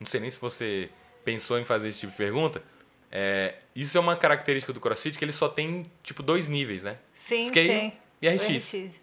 não 0.00 0.06
sei 0.06 0.18
nem 0.18 0.28
se 0.28 0.36
você 0.40 0.90
pensou 1.24 1.60
em 1.60 1.64
fazer 1.64 1.88
esse 1.88 2.00
tipo 2.00 2.10
de 2.10 2.18
pergunta. 2.18 2.60
É, 3.08 3.54
isso 3.72 3.96
é 3.96 4.00
uma 4.00 4.16
característica 4.16 4.72
do 4.72 4.80
CrossFit 4.80 5.16
que 5.16 5.24
ele 5.24 5.30
só 5.30 5.48
tem 5.48 5.84
tipo 6.02 6.20
dois 6.20 6.48
níveis, 6.48 6.82
né? 6.82 6.98
Sim, 7.14 7.44
Scale 7.44 7.68
sim. 7.68 7.92
e 8.20 8.28
RX. 8.28 8.74
RX. 8.74 9.00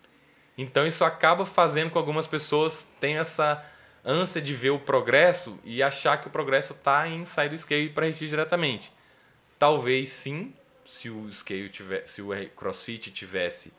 Então 0.58 0.86
isso 0.86 1.06
acaba 1.06 1.46
fazendo 1.46 1.86
com 1.86 1.94
que 1.94 1.98
algumas 2.00 2.28
pessoas 2.28 2.84
tenham 3.00 3.22
essa 3.22 3.66
ânsia 4.04 4.42
de 4.42 4.54
ver 4.54 4.72
o 4.72 4.80
progresso 4.80 5.58
e 5.64 5.82
achar 5.82 6.20
que 6.20 6.28
o 6.28 6.30
progresso 6.30 6.74
está 6.74 7.08
em 7.08 7.24
sair 7.24 7.48
do 7.48 7.58
scale 7.58 7.90
para 7.92 8.10
RX 8.10 8.20
diretamente. 8.20 8.92
Talvez 9.58 10.10
sim, 10.10 10.54
se 10.86 11.10
o 11.10 11.32
scale 11.32 11.70
tiver, 11.70 12.06
se 12.06 12.22
o 12.22 12.28
CrossFit 12.58 13.10
tivesse 13.10 13.74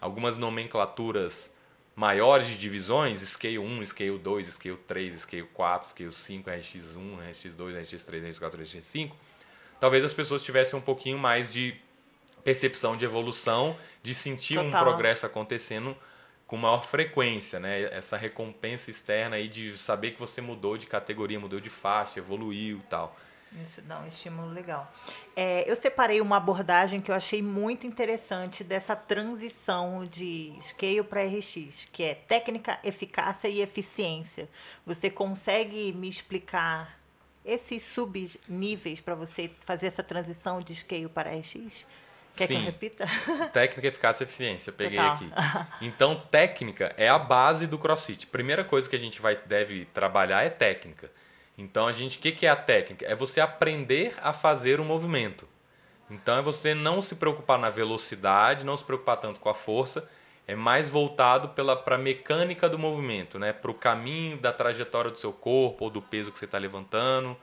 algumas 0.00 0.36
nomenclaturas 0.36 1.54
maiores 1.96 2.46
de 2.46 2.58
divisões, 2.58 3.18
Scale 3.20 3.58
1, 3.58 3.86
Scale 3.86 4.18
2, 4.18 4.46
Scale 4.48 4.76
3, 4.86 5.14
Scale 5.22 5.48
4, 5.54 5.88
Scale 5.88 6.12
5, 6.12 6.50
RX1, 6.50 7.18
RX2, 7.30 7.80
RX3, 7.80 8.28
RX4, 8.28 8.60
RX5, 8.60 9.12
talvez 9.80 10.04
as 10.04 10.12
pessoas 10.12 10.42
tivessem 10.42 10.78
um 10.78 10.82
pouquinho 10.82 11.18
mais 11.18 11.50
de 11.50 11.74
percepção 12.44 12.96
de 12.96 13.04
evolução, 13.06 13.76
de 14.02 14.14
sentir 14.14 14.56
Total. 14.56 14.68
um 14.68 14.84
progresso 14.84 15.24
acontecendo 15.24 15.96
com 16.46 16.56
maior 16.56 16.84
frequência, 16.84 17.58
né? 17.58 17.84
Essa 17.92 18.16
recompensa 18.16 18.88
externa 18.90 19.34
aí 19.34 19.48
de 19.48 19.76
saber 19.76 20.12
que 20.12 20.20
você 20.20 20.40
mudou 20.40 20.76
de 20.76 20.86
categoria, 20.86 21.40
mudou 21.40 21.58
de 21.58 21.70
faixa, 21.70 22.20
evoluiu 22.20 22.76
e 22.76 22.88
tal. 22.88 23.16
Isso 23.62 23.80
dá 23.82 24.00
um 24.00 24.06
estímulo 24.06 24.52
legal. 24.52 24.92
É, 25.34 25.70
eu 25.70 25.76
separei 25.76 26.20
uma 26.20 26.36
abordagem 26.36 27.00
que 27.00 27.10
eu 27.10 27.14
achei 27.14 27.40
muito 27.40 27.86
interessante 27.86 28.62
dessa 28.62 28.94
transição 28.94 30.04
de 30.04 30.52
scale 30.60 31.02
para 31.02 31.22
RX, 31.22 31.88
que 31.92 32.02
é 32.02 32.14
técnica, 32.14 32.78
eficácia 32.84 33.48
e 33.48 33.60
eficiência. 33.60 34.48
Você 34.84 35.08
consegue 35.08 35.92
me 35.92 36.08
explicar 36.08 36.98
esses 37.44 37.82
subníveis 37.82 39.00
para 39.00 39.14
você 39.14 39.50
fazer 39.64 39.86
essa 39.86 40.02
transição 40.02 40.60
de 40.60 40.74
scale 40.74 41.08
para 41.08 41.30
RX? 41.30 41.86
Quer 42.36 42.48
Sim. 42.48 42.54
que 42.56 42.60
eu 42.60 42.64
repita? 42.66 43.06
Técnica, 43.52 43.88
eficácia 43.88 44.24
e 44.24 44.26
eficiência. 44.26 44.72
Peguei 44.72 44.98
Total. 44.98 45.14
aqui. 45.14 45.30
Então, 45.80 46.20
técnica 46.30 46.92
é 46.98 47.08
a 47.08 47.18
base 47.18 47.66
do 47.66 47.78
CrossFit. 47.78 48.26
Primeira 48.26 48.62
coisa 48.62 48.90
que 48.90 48.94
a 48.94 48.98
gente 48.98 49.22
vai, 49.22 49.36
deve 49.46 49.86
trabalhar 49.86 50.42
é 50.42 50.50
técnica. 50.50 51.10
Então 51.58 51.86
a 51.86 51.92
gente, 51.92 52.18
o 52.18 52.20
que, 52.20 52.32
que 52.32 52.46
é 52.46 52.50
a 52.50 52.56
técnica? 52.56 53.06
É 53.06 53.14
você 53.14 53.40
aprender 53.40 54.14
a 54.22 54.32
fazer 54.32 54.78
o 54.80 54.84
movimento. 54.84 55.48
Então 56.10 56.38
é 56.38 56.42
você 56.42 56.74
não 56.74 57.00
se 57.00 57.16
preocupar 57.16 57.58
na 57.58 57.70
velocidade, 57.70 58.64
não 58.64 58.76
se 58.76 58.84
preocupar 58.84 59.16
tanto 59.16 59.40
com 59.40 59.48
a 59.48 59.54
força, 59.54 60.08
é 60.46 60.54
mais 60.54 60.88
voltado 60.88 61.48
para 61.48 61.96
a 61.96 61.98
mecânica 61.98 62.68
do 62.68 62.78
movimento, 62.78 63.38
né? 63.38 63.52
para 63.52 63.70
o 63.70 63.74
caminho 63.74 64.36
da 64.36 64.52
trajetória 64.52 65.10
do 65.10 65.18
seu 65.18 65.32
corpo 65.32 65.86
ou 65.86 65.90
do 65.90 66.00
peso 66.00 66.30
que 66.30 66.38
você 66.38 66.44
está 66.44 66.58
levantando, 66.58 67.36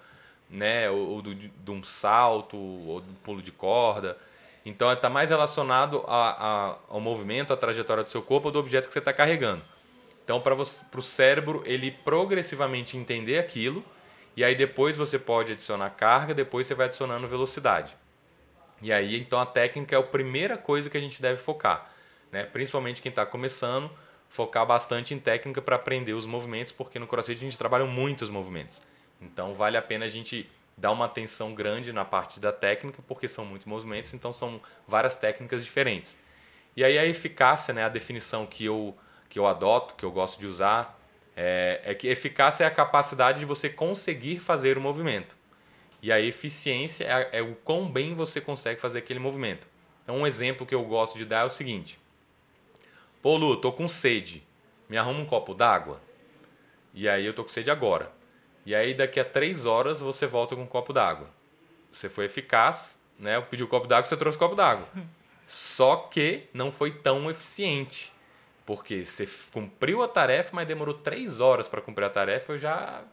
né? 0.49 0.89
ou, 0.89 1.15
ou 1.15 1.21
do, 1.21 1.35
de 1.35 1.71
um 1.71 1.83
salto, 1.83 2.55
ou 2.55 3.01
do 3.01 3.13
pulo 3.15 3.41
de 3.41 3.51
corda. 3.51 4.17
Então 4.65 4.89
está 4.89 5.09
mais 5.09 5.31
relacionado 5.31 6.05
a, 6.07 6.29
a, 6.29 6.77
ao 6.87 7.01
movimento, 7.01 7.51
à 7.51 7.57
trajetória 7.57 8.03
do 8.03 8.09
seu 8.09 8.21
corpo 8.21 8.47
ou 8.47 8.51
do 8.53 8.59
objeto 8.59 8.87
que 8.87 8.93
você 8.93 8.99
está 8.99 9.11
carregando. 9.11 9.61
Então, 10.23 10.39
para 10.39 10.53
o 10.53 11.01
cérebro 11.01 11.61
ele 11.65 11.91
progressivamente 11.91 12.95
entender 12.95 13.37
aquilo 13.37 13.83
e 14.35 14.43
aí 14.43 14.55
depois 14.55 14.95
você 14.95 15.19
pode 15.19 15.51
adicionar 15.51 15.89
carga, 15.91 16.33
depois 16.33 16.67
você 16.67 16.73
vai 16.73 16.87
adicionando 16.87 17.27
velocidade. 17.27 17.95
E 18.81 18.91
aí 18.91 19.17
então 19.19 19.39
a 19.39 19.45
técnica 19.45 19.95
é 19.95 19.99
a 19.99 20.03
primeira 20.03 20.57
coisa 20.57 20.89
que 20.89 20.97
a 20.97 20.99
gente 20.99 21.21
deve 21.21 21.37
focar, 21.41 21.89
né? 22.31 22.43
Principalmente 22.43 23.01
quem 23.01 23.09
está 23.09 23.25
começando, 23.25 23.89
focar 24.29 24.65
bastante 24.65 25.13
em 25.13 25.19
técnica 25.19 25.61
para 25.61 25.75
aprender 25.75 26.13
os 26.13 26.25
movimentos, 26.25 26.71
porque 26.71 26.97
no 26.97 27.07
CrossFit 27.07 27.37
a 27.37 27.41
gente 27.41 27.57
trabalha 27.57 27.85
muitos 27.85 28.29
movimentos. 28.29 28.81
Então 29.21 29.53
vale 29.53 29.77
a 29.77 29.81
pena 29.81 30.05
a 30.05 30.09
gente 30.09 30.49
dar 30.77 30.91
uma 30.91 31.05
atenção 31.05 31.53
grande 31.53 31.93
na 31.93 32.03
parte 32.03 32.39
da 32.39 32.51
técnica, 32.51 33.01
porque 33.07 33.27
são 33.27 33.45
muitos 33.45 33.67
movimentos, 33.67 34.13
então 34.13 34.33
são 34.33 34.59
várias 34.87 35.15
técnicas 35.15 35.63
diferentes. 35.63 36.17
E 36.75 36.83
aí 36.83 36.97
a 36.97 37.05
eficácia, 37.05 37.73
né, 37.73 37.83
a 37.83 37.89
definição 37.89 38.45
que 38.45 38.65
eu 38.65 38.95
que 39.29 39.39
eu 39.39 39.47
adoto, 39.47 39.95
que 39.95 40.05
eu 40.05 40.11
gosto 40.11 40.39
de 40.39 40.45
usar, 40.45 40.99
É, 41.35 41.81
é 41.83 41.93
que 41.95 42.07
eficácia 42.07 42.63
é 42.63 42.67
a 42.67 42.71
capacidade 42.71 43.39
de 43.39 43.45
você 43.45 43.69
conseguir 43.69 44.39
fazer 44.39 44.77
o 44.77 44.81
movimento. 44.81 45.35
E 46.01 46.11
a 46.11 46.19
eficiência 46.19 47.05
é, 47.05 47.39
é 47.39 47.41
o 47.41 47.55
quão 47.55 47.89
bem 47.89 48.13
você 48.13 48.41
consegue 48.41 48.79
fazer 48.79 48.99
aquele 48.99 49.19
movimento. 49.19 49.67
Então, 50.03 50.17
um 50.17 50.27
exemplo 50.27 50.65
que 50.65 50.75
eu 50.75 50.83
gosto 50.83 51.17
de 51.17 51.25
dar 51.25 51.41
é 51.41 51.45
o 51.45 51.49
seguinte: 51.49 51.99
Pô, 53.21 53.37
Lu, 53.37 53.57
tô 53.57 53.71
com 53.71 53.87
sede. 53.87 54.43
Me 54.89 54.97
arruma 54.97 55.21
um 55.21 55.25
copo 55.25 55.53
d'água? 55.53 56.01
E 56.93 57.09
aí 57.09 57.25
eu 57.25 57.33
tô 57.33 57.43
com 57.43 57.49
sede 57.49 57.71
agora. 57.71 58.11
E 58.65 58.75
aí 58.75 58.93
daqui 58.93 59.19
a 59.19 59.25
três 59.25 59.65
horas 59.65 60.01
você 60.01 60.27
volta 60.27 60.55
com 60.55 60.63
um 60.63 60.67
copo 60.67 60.93
d'água. 60.93 61.29
Você 61.91 62.09
foi 62.09 62.25
eficaz, 62.25 63.01
né? 63.17 63.37
Eu 63.37 63.43
pedi 63.43 63.63
o 63.63 63.65
um 63.65 63.69
copo 63.69 63.87
d'água, 63.87 64.05
você 64.05 64.17
trouxe 64.17 64.37
o 64.37 64.41
um 64.41 64.43
copo 64.43 64.55
d'água. 64.55 64.87
Só 65.47 65.95
que 65.95 66.43
não 66.53 66.71
foi 66.71 66.91
tão 66.91 67.29
eficiente. 67.29 68.12
Porque 68.65 69.05
você 69.05 69.27
cumpriu 69.51 70.01
a 70.01 70.07
tarefa, 70.07 70.51
mas 70.53 70.67
demorou 70.67 70.93
três 70.93 71.39
horas 71.41 71.67
para 71.67 71.81
cumprir 71.81 72.05
a 72.05 72.09
tarefa, 72.09 72.53
eu 72.53 72.57
já 72.57 73.03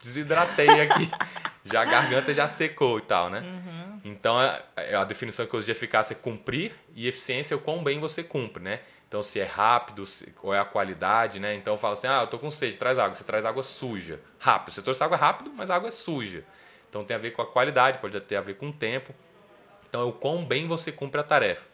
desidratei 0.00 0.68
aqui. 0.80 1.10
já 1.64 1.82
a 1.82 1.84
garganta 1.84 2.32
já 2.32 2.48
secou 2.48 2.98
e 2.98 3.02
tal, 3.02 3.28
né? 3.28 3.40
Uhum. 3.40 4.00
Então 4.04 4.38
a, 4.38 4.62
a, 5.00 5.04
definição 5.04 5.46
que 5.46 5.54
eu 5.54 5.58
uso 5.58 5.66
de 5.66 5.72
eficácia 5.72 6.14
é 6.14 6.16
cumprir 6.16 6.72
e 6.94 7.06
eficiência 7.06 7.54
é 7.54 7.56
o 7.56 7.60
quão 7.60 7.82
bem 7.82 7.98
você 7.98 8.22
cumpre, 8.22 8.62
né? 8.62 8.80
Então 9.08 9.22
se 9.22 9.40
é 9.40 9.44
rápido, 9.44 10.06
se, 10.06 10.32
ou 10.42 10.54
é 10.54 10.58
a 10.58 10.64
qualidade, 10.64 11.40
né? 11.40 11.54
Então 11.54 11.74
eu 11.74 11.78
falo 11.78 11.94
assim: 11.94 12.06
ah, 12.06 12.22
eu 12.22 12.26
tô 12.28 12.38
com 12.38 12.50
sede, 12.50 12.78
traz 12.78 12.98
água. 12.98 13.14
Você 13.14 13.24
traz 13.24 13.44
água 13.44 13.62
suja. 13.62 14.20
Rápido. 14.38 14.74
Você 14.74 14.82
trouxe 14.82 15.02
água 15.02 15.16
rápido, 15.16 15.52
mas 15.54 15.70
a 15.70 15.76
água 15.76 15.88
é 15.88 15.90
suja. 15.90 16.44
Então 16.88 17.04
tem 17.04 17.14
a 17.14 17.18
ver 17.18 17.32
com 17.32 17.42
a 17.42 17.46
qualidade, 17.46 17.98
pode 17.98 18.18
ter 18.20 18.36
a 18.36 18.40
ver 18.40 18.54
com 18.54 18.68
o 18.68 18.72
tempo. 18.72 19.14
Então 19.88 20.00
é 20.02 20.04
o 20.04 20.12
quão 20.12 20.44
bem 20.44 20.66
você 20.66 20.92
cumpre 20.92 21.20
a 21.20 21.24
tarefa. 21.24 21.66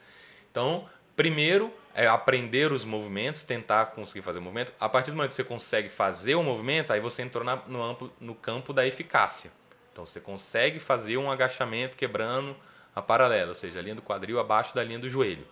Então, 0.51 0.89
primeiro 1.17 1.73
é 1.95 2.07
aprender 2.07 2.71
os 2.71 2.85
movimentos, 2.85 3.43
tentar 3.43 3.87
conseguir 3.87 4.21
fazer 4.21 4.39
o 4.39 4.43
movimento. 4.43 4.73
A 4.79 4.89
partir 4.89 5.11
do 5.11 5.17
momento 5.17 5.31
que 5.31 5.37
você 5.37 5.45
consegue 5.45 5.89
fazer 5.89 6.35
o 6.35 6.43
movimento, 6.43 6.93
aí 6.93 7.01
você 7.01 7.23
entrou 7.23 7.43
na, 7.43 7.57
no, 7.57 7.83
amplo, 7.83 8.13
no 8.21 8.35
campo 8.35 8.73
da 8.73 8.87
eficácia. 8.87 9.51
Então 9.91 10.05
você 10.05 10.21
consegue 10.21 10.79
fazer 10.79 11.17
um 11.17 11.31
agachamento 11.31 11.97
quebrando 11.97 12.55
a 12.95 13.01
paralela, 13.01 13.49
ou 13.49 13.55
seja, 13.55 13.79
a 13.79 13.83
linha 13.83 13.95
do 13.95 14.03
quadril 14.03 14.39
abaixo 14.39 14.75
da 14.75 14.85
linha 14.85 14.99
do 14.99 15.09
joelho. 15.09 15.47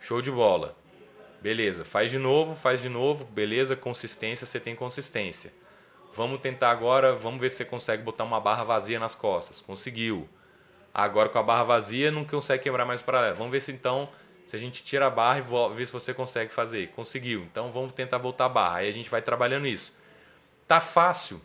Show 0.00 0.20
de 0.20 0.32
bola. 0.32 0.76
Beleza, 1.40 1.84
faz 1.84 2.10
de 2.10 2.18
novo, 2.18 2.56
faz 2.56 2.82
de 2.82 2.88
novo, 2.88 3.24
beleza, 3.24 3.76
consistência, 3.76 4.46
você 4.46 4.58
tem 4.58 4.74
consistência. 4.74 5.52
Vamos 6.12 6.40
tentar 6.40 6.70
agora, 6.70 7.12
vamos 7.12 7.40
ver 7.40 7.50
se 7.50 7.58
você 7.58 7.64
consegue 7.64 8.02
botar 8.02 8.24
uma 8.24 8.40
barra 8.40 8.64
vazia 8.64 8.98
nas 8.98 9.14
costas. 9.14 9.60
Conseguiu. 9.60 10.28
Agora 10.92 11.28
com 11.28 11.38
a 11.38 11.42
barra 11.42 11.64
vazia 11.64 12.10
não 12.10 12.24
consegue 12.24 12.62
quebrar 12.64 12.84
mais 12.84 13.00
o 13.00 13.04
paralelo. 13.04 13.36
Vamos 13.36 13.52
ver 13.52 13.60
se 13.60 13.72
então 13.72 14.08
se 14.46 14.54
a 14.56 14.58
gente 14.58 14.84
tira 14.84 15.06
a 15.06 15.10
barra 15.10 15.38
e 15.38 15.74
vê 15.74 15.86
se 15.86 15.92
você 15.92 16.12
consegue 16.12 16.52
fazer. 16.52 16.88
Conseguiu. 16.88 17.42
Então 17.50 17.70
vamos 17.70 17.92
tentar 17.92 18.18
voltar 18.18 18.46
a 18.46 18.48
barra. 18.48 18.78
Aí 18.78 18.88
a 18.88 18.92
gente 18.92 19.08
vai 19.08 19.22
trabalhando 19.22 19.66
isso. 19.66 19.92
Tá 20.68 20.80
fácil, 20.80 21.40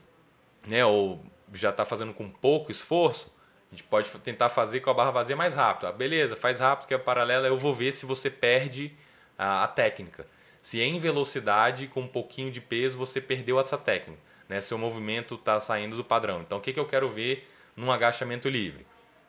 né? 0.67 0.85
Ou 0.85 1.23
já 1.53 1.69
está 1.69 1.85
fazendo 1.85 2.13
com 2.13 2.29
pouco 2.29 2.71
esforço. 2.71 3.31
A 3.71 3.75
gente 3.75 3.83
pode 3.83 4.09
tentar 4.19 4.49
fazer 4.49 4.79
com 4.79 4.89
a 4.89 4.93
barra 4.93 5.11
vazia 5.11 5.35
mais 5.35 5.55
rápido. 5.55 5.87
Ah, 5.87 5.91
beleza, 5.91 6.35
faz 6.35 6.59
rápido 6.59 6.87
que 6.87 6.93
é 6.93 6.97
paralela. 6.97 7.47
Eu 7.47 7.57
vou 7.57 7.73
ver 7.73 7.91
se 7.91 8.05
você 8.05 8.29
perde 8.29 8.91
a, 9.37 9.63
a 9.63 9.67
técnica. 9.67 10.25
Se 10.61 10.81
em 10.81 10.97
velocidade, 10.99 11.87
com 11.87 12.01
um 12.01 12.07
pouquinho 12.07 12.51
de 12.51 12.59
peso, 12.59 12.97
você 12.97 13.21
perdeu 13.21 13.59
essa 13.59 13.77
técnica. 13.77 14.21
Né? 14.47 14.59
Seu 14.59 14.77
movimento 14.77 15.35
está 15.35 15.59
saindo 15.59 15.95
do 15.95 16.03
padrão. 16.03 16.41
Então 16.41 16.57
o 16.57 16.61
que, 16.61 16.73
que 16.73 16.79
eu 16.79 16.85
quero 16.85 17.09
ver 17.09 17.47
num 17.75 17.91
agachamento 17.91 18.49
livre? 18.49 18.85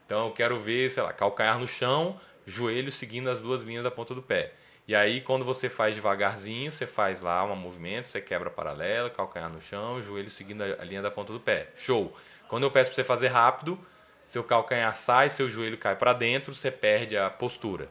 Então 0.07 0.27
eu 0.27 0.33
quero 0.33 0.59
ver, 0.59 0.91
sei 0.91 1.03
lá, 1.03 1.12
calcanhar 1.12 1.59
no 1.59 1.69
chão, 1.69 2.19
joelho 2.47 2.91
seguindo 2.91 3.31
as 3.31 3.39
duas 3.39 3.63
linhas 3.63 3.85
da 3.85 3.91
ponta 3.91 4.15
do 4.15 4.23
pé. 4.23 4.53
E 4.87 4.95
aí, 4.95 5.21
quando 5.21 5.45
você 5.45 5.69
faz 5.69 5.95
devagarzinho, 5.95 6.73
você 6.73 6.87
faz 6.87 7.21
lá 7.21 7.45
um 7.45 7.55
movimento, 7.55 8.09
você 8.09 8.21
quebra 8.21 8.51
paralela, 8.51 9.09
calcanhar 9.09 9.49
no 9.49 9.61
chão, 9.61 10.03
joelho 10.03 10.29
seguindo 10.29 10.63
a 10.63 10.85
linha 10.85 11.03
da 11.03 11.11
ponta 11.11 11.33
do 11.33 11.39
pé. 11.39 11.69
Show! 11.77 12.13
Quando 12.49 12.65
eu 12.65 12.71
peço 12.71 12.91
para 12.91 12.97
você 12.97 13.05
fazer 13.05 13.29
rápido, 13.29 13.79
seu 14.27 14.43
calcanhar 14.43 14.97
sai, 14.97 15.31
seu 15.31 15.49
joelho 15.49 15.79
cai 15.79 15.95
para 15.95 16.13
dentro, 16.13 16.53
você 16.53 16.71
perde 16.71 17.17
a 17.17 17.31
postura. 17.31 17.89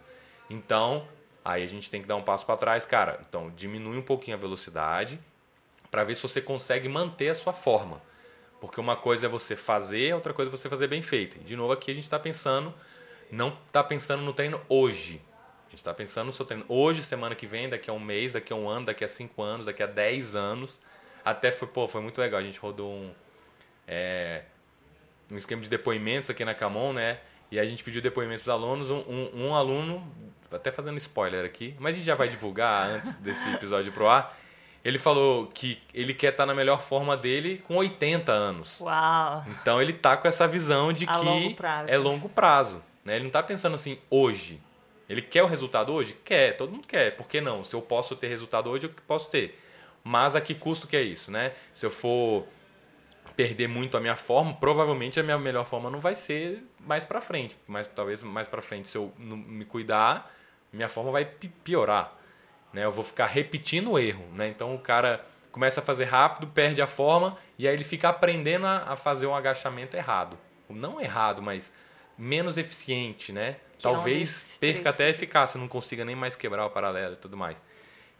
Então, 0.50 1.08
aí 1.44 1.64
a 1.64 1.68
gente 1.68 1.90
tem 1.90 2.02
que 2.02 2.08
dar 2.08 2.18
um 2.18 2.22
passo 2.22 2.46
para 2.46 2.58
trás, 2.58 2.86
cara. 2.86 3.20
Então, 3.28 3.50
diminui 3.56 3.98
um 3.98 4.02
pouquinho 4.02 4.36
a 4.36 4.40
velocidade 4.40 5.20
para 5.90 6.04
ver 6.04 6.16
se 6.16 6.22
você 6.22 6.42
consegue 6.42 6.90
manter 6.90 7.30
a 7.30 7.36
sua 7.36 7.54
forma. 7.54 8.02
Porque 8.60 8.80
uma 8.80 8.96
coisa 8.96 9.28
é 9.28 9.30
você 9.30 9.56
fazer, 9.56 10.14
outra 10.14 10.34
coisa 10.34 10.50
é 10.50 10.52
você 10.52 10.68
fazer 10.68 10.88
bem 10.88 11.02
feito. 11.02 11.38
E 11.38 11.40
de 11.40 11.56
novo 11.56 11.72
aqui 11.72 11.92
a 11.92 11.94
gente 11.94 12.04
está 12.04 12.20
pensando 12.20 12.74
não 13.32 13.58
está 13.68 13.84
pensando 13.84 14.24
no 14.24 14.34
treino 14.34 14.60
hoje. 14.68 15.22
A 15.68 15.70
gente 15.70 15.78
está 15.78 15.94
pensando 15.94 16.28
no 16.28 16.34
seu 16.34 16.46
treino 16.46 16.66
hoje, 16.68 17.04
semana 17.04 17.36
que 17.36 17.46
vem, 17.46 17.70
daqui 17.70 17.90
a 17.90 17.94
um 17.94 18.00
mês, 18.00 18.34
daqui 18.34 18.52
a 18.52 18.56
um 18.56 18.68
ano, 18.68 18.88
daqui 18.88 19.04
a 19.04 19.08
cinco 19.08 19.42
anos, 19.42 19.68
daqui 19.68 19.84
a 19.84 19.86
dez 19.86 20.36
anos. 20.36 20.80
Até 21.24 21.52
foi, 21.52 21.68
pô, 21.68 21.88
foi 21.88 22.02
muito 22.02 22.20
legal. 22.20 22.40
A 22.40 22.44
gente 22.44 22.60
rodou 22.60 22.92
um, 22.92 23.12
é, 23.88 24.44
um 25.32 25.38
esquema 25.38 25.62
de 25.62 25.70
depoimentos 25.70 26.30
aqui 26.30 26.44
na 26.44 26.56
Camon, 26.56 26.94
né? 26.94 27.20
E 27.52 27.60
a 27.60 27.66
gente 27.66 27.84
pediu 27.84 28.02
depoimentos 28.02 28.44
para 28.44 28.56
os 28.56 28.64
alunos. 28.64 28.90
Um, 28.90 29.00
um, 29.08 29.48
um, 29.48 29.56
aluno, 29.56 30.12
até 30.52 30.72
fazendo 30.72 30.98
spoiler 30.98 31.46
aqui, 31.46 31.76
mas 31.80 31.94
a 31.94 31.98
gente 31.98 32.06
já 32.06 32.16
vai 32.16 32.30
divulgar 32.30 32.90
antes 32.90 33.16
desse 33.16 33.48
episódio 33.54 33.92
pro 33.92 34.08
ar. 34.08 34.38
Ele 34.84 34.98
falou 34.98 35.48
que 35.48 35.82
ele 35.94 36.14
quer 36.14 36.30
estar 36.30 36.44
tá 36.44 36.48
na 36.48 36.54
melhor 36.54 36.82
forma 36.82 37.18
dele 37.18 37.62
com 37.68 37.76
80 37.76 38.32
anos. 38.32 38.80
Uau! 38.80 39.46
Então 39.48 39.82
ele 39.82 39.94
tá 39.94 40.16
com 40.16 40.28
essa 40.28 40.48
visão 40.48 40.94
de 40.94 41.06
a 41.06 41.14
que 41.14 41.26
longo 41.26 41.56
prazo. 41.56 41.90
é 41.90 41.98
longo 41.98 42.30
prazo. 42.30 42.84
Né? 43.10 43.16
Ele 43.16 43.24
não 43.24 43.30
está 43.30 43.42
pensando 43.42 43.74
assim, 43.74 43.98
hoje. 44.10 44.62
Ele 45.10 45.22
quer 45.22 45.42
o 45.42 45.48
resultado 45.48 45.92
hoje? 45.92 46.16
Quer, 46.24 46.56
todo 46.56 46.72
mundo 46.72 46.88
quer. 46.88 47.16
Por 47.18 47.28
que 47.28 47.42
não? 47.42 47.64
Se 47.64 47.76
eu 47.76 47.82
posso 47.82 48.16
ter 48.16 48.28
resultado 48.28 48.70
hoje, 48.70 48.86
eu 48.86 48.92
posso 49.08 49.30
ter. 49.32 49.60
Mas 50.04 50.36
a 50.36 50.42
que 50.42 50.54
custo 50.54 50.88
que 50.88 50.96
é 50.96 51.02
isso, 51.02 51.32
né? 51.32 51.54
Se 51.74 51.86
eu 51.86 51.90
for 51.90 52.46
perder 53.36 53.68
muito 53.68 53.98
a 53.98 54.00
minha 54.00 54.16
forma, 54.16 54.54
provavelmente 54.54 55.20
a 55.20 55.24
minha 55.24 55.40
melhor 55.40 55.66
forma 55.66 55.90
não 55.90 56.00
vai 56.00 56.14
ser 56.14 56.64
mais 56.82 57.04
para 57.04 57.20
frente. 57.20 57.58
Mas 57.68 57.88
talvez 57.88 58.22
mais 58.22 58.48
para 58.48 58.62
frente, 58.62 58.88
se 58.88 58.98
eu 58.98 59.12
não 59.18 59.36
me 59.36 59.66
cuidar, 59.66 60.32
minha 60.72 60.88
forma 60.88 61.10
vai 61.10 61.26
piorar. 61.26 62.16
Né? 62.72 62.86
Eu 62.86 62.92
vou 62.92 63.04
ficar 63.04 63.26
repetindo 63.26 63.92
o 63.92 64.00
erro. 64.00 64.24
Né? 64.36 64.50
Então 64.50 64.76
o 64.76 64.80
cara 64.80 65.26
começa 65.52 65.80
a 65.80 65.84
fazer 65.84 66.06
rápido, 66.06 66.46
perde 66.46 66.80
a 66.80 66.88
forma 66.88 67.36
e 67.58 67.68
aí 67.68 67.74
ele 67.74 67.84
fica 67.84 68.10
aprendendo 68.10 68.68
a 68.68 68.96
fazer 68.96 69.26
um 69.26 69.34
agachamento 69.34 69.98
errado. 69.98 70.38
Não 70.70 71.02
errado, 71.02 71.42
mas 71.42 71.74
menos 72.20 72.58
eficiente, 72.58 73.32
né? 73.32 73.56
Que 73.78 73.84
Talvez 73.84 74.58
perca 74.60 74.90
até 74.90 75.06
a 75.06 75.10
eficácia, 75.10 75.58
não 75.58 75.70
consiga 75.70 76.04
nem 76.04 76.16
mais 76.16 76.36
quebrar 76.36 76.66
o 76.66 76.70
paralelo 76.70 77.14
e 77.14 77.16
tudo 77.16 77.38
mais. 77.38 77.60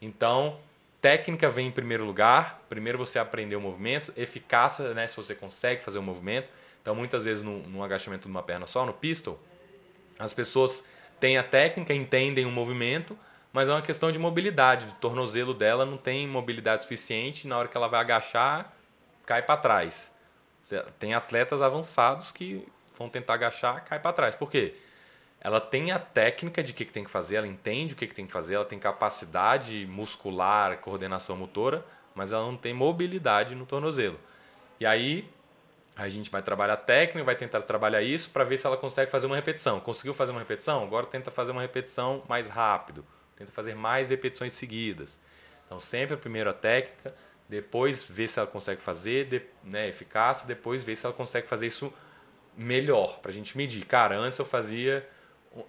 Então, 0.00 0.58
técnica 1.02 1.50
vem 1.50 1.66
em 1.66 1.70
primeiro 1.70 2.04
lugar. 2.04 2.64
Primeiro 2.66 2.96
você 2.96 3.18
aprender 3.18 3.56
o 3.56 3.60
movimento, 3.60 4.10
eficácia, 4.16 4.94
né? 4.94 5.06
Se 5.06 5.14
você 5.14 5.34
consegue 5.34 5.84
fazer 5.84 5.98
o 5.98 6.02
movimento. 6.02 6.48
Então, 6.80 6.94
muitas 6.94 7.22
vezes 7.22 7.44
no, 7.44 7.58
no 7.68 7.84
agachamento 7.84 8.22
de 8.22 8.30
uma 8.30 8.42
perna 8.42 8.66
só, 8.66 8.86
no 8.86 8.94
pistol, 8.94 9.38
as 10.18 10.32
pessoas 10.32 10.84
têm 11.20 11.36
a 11.36 11.42
técnica, 11.42 11.92
entendem 11.92 12.46
o 12.46 12.50
movimento, 12.50 13.18
mas 13.52 13.68
é 13.68 13.72
uma 13.72 13.82
questão 13.82 14.10
de 14.10 14.18
mobilidade. 14.18 14.86
O 14.86 14.92
tornozelo 14.92 15.52
dela 15.52 15.84
não 15.84 15.98
tem 15.98 16.26
mobilidade 16.26 16.82
suficiente. 16.82 17.46
Na 17.46 17.58
hora 17.58 17.68
que 17.68 17.76
ela 17.76 17.86
vai 17.86 18.00
agachar, 18.00 18.74
cai 19.26 19.42
para 19.42 19.58
trás. 19.58 20.10
Tem 20.98 21.12
atletas 21.12 21.60
avançados 21.60 22.32
que 22.32 22.66
vão 23.00 23.08
tentar 23.08 23.34
agachar, 23.34 23.82
cai 23.84 23.98
para 23.98 24.12
trás. 24.12 24.34
Por 24.34 24.50
quê? 24.50 24.74
Ela 25.40 25.58
tem 25.58 25.90
a 25.90 25.98
técnica 25.98 26.62
de 26.62 26.72
o 26.72 26.74
que, 26.74 26.84
que 26.84 26.92
tem 26.92 27.02
que 27.02 27.10
fazer, 27.10 27.36
ela 27.36 27.46
entende 27.46 27.94
o 27.94 27.96
que, 27.96 28.06
que 28.06 28.14
tem 28.14 28.26
que 28.26 28.32
fazer, 28.32 28.54
ela 28.54 28.64
tem 28.64 28.78
capacidade 28.78 29.86
muscular, 29.86 30.76
coordenação 30.78 31.34
motora, 31.34 31.84
mas 32.14 32.30
ela 32.30 32.44
não 32.44 32.58
tem 32.58 32.74
mobilidade 32.74 33.54
no 33.54 33.64
tornozelo. 33.64 34.20
E 34.78 34.84
aí 34.84 35.26
a 35.96 36.08
gente 36.10 36.30
vai 36.30 36.42
trabalhar 36.42 36.74
a 36.74 36.76
técnica, 36.76 37.24
vai 37.24 37.34
tentar 37.34 37.62
trabalhar 37.62 38.02
isso 38.02 38.30
para 38.30 38.44
ver 38.44 38.58
se 38.58 38.66
ela 38.66 38.76
consegue 38.76 39.10
fazer 39.10 39.26
uma 39.26 39.36
repetição. 39.36 39.80
Conseguiu 39.80 40.12
fazer 40.12 40.32
uma 40.32 40.40
repetição? 40.40 40.84
Agora 40.84 41.06
tenta 41.06 41.30
fazer 41.30 41.52
uma 41.52 41.62
repetição 41.62 42.22
mais 42.28 42.48
rápido. 42.50 43.04
Tenta 43.34 43.50
fazer 43.50 43.74
mais 43.74 44.10
repetições 44.10 44.52
seguidas. 44.52 45.18
Então 45.64 45.80
sempre 45.80 46.18
primeiro 46.18 46.50
a 46.50 46.52
técnica, 46.52 47.14
depois 47.48 48.02
ver 48.02 48.28
se 48.28 48.38
ela 48.38 48.46
consegue 48.46 48.82
fazer, 48.82 49.50
né, 49.64 49.88
eficácia, 49.88 50.46
depois 50.46 50.82
ver 50.82 50.96
se 50.96 51.06
ela 51.06 51.14
consegue 51.14 51.48
fazer 51.48 51.66
isso 51.66 51.92
melhor 52.60 53.18
para 53.20 53.30
a 53.30 53.34
gente 53.34 53.56
medir. 53.56 53.84
Cara, 53.86 54.18
antes 54.18 54.38
eu 54.38 54.44
fazia, 54.44 55.08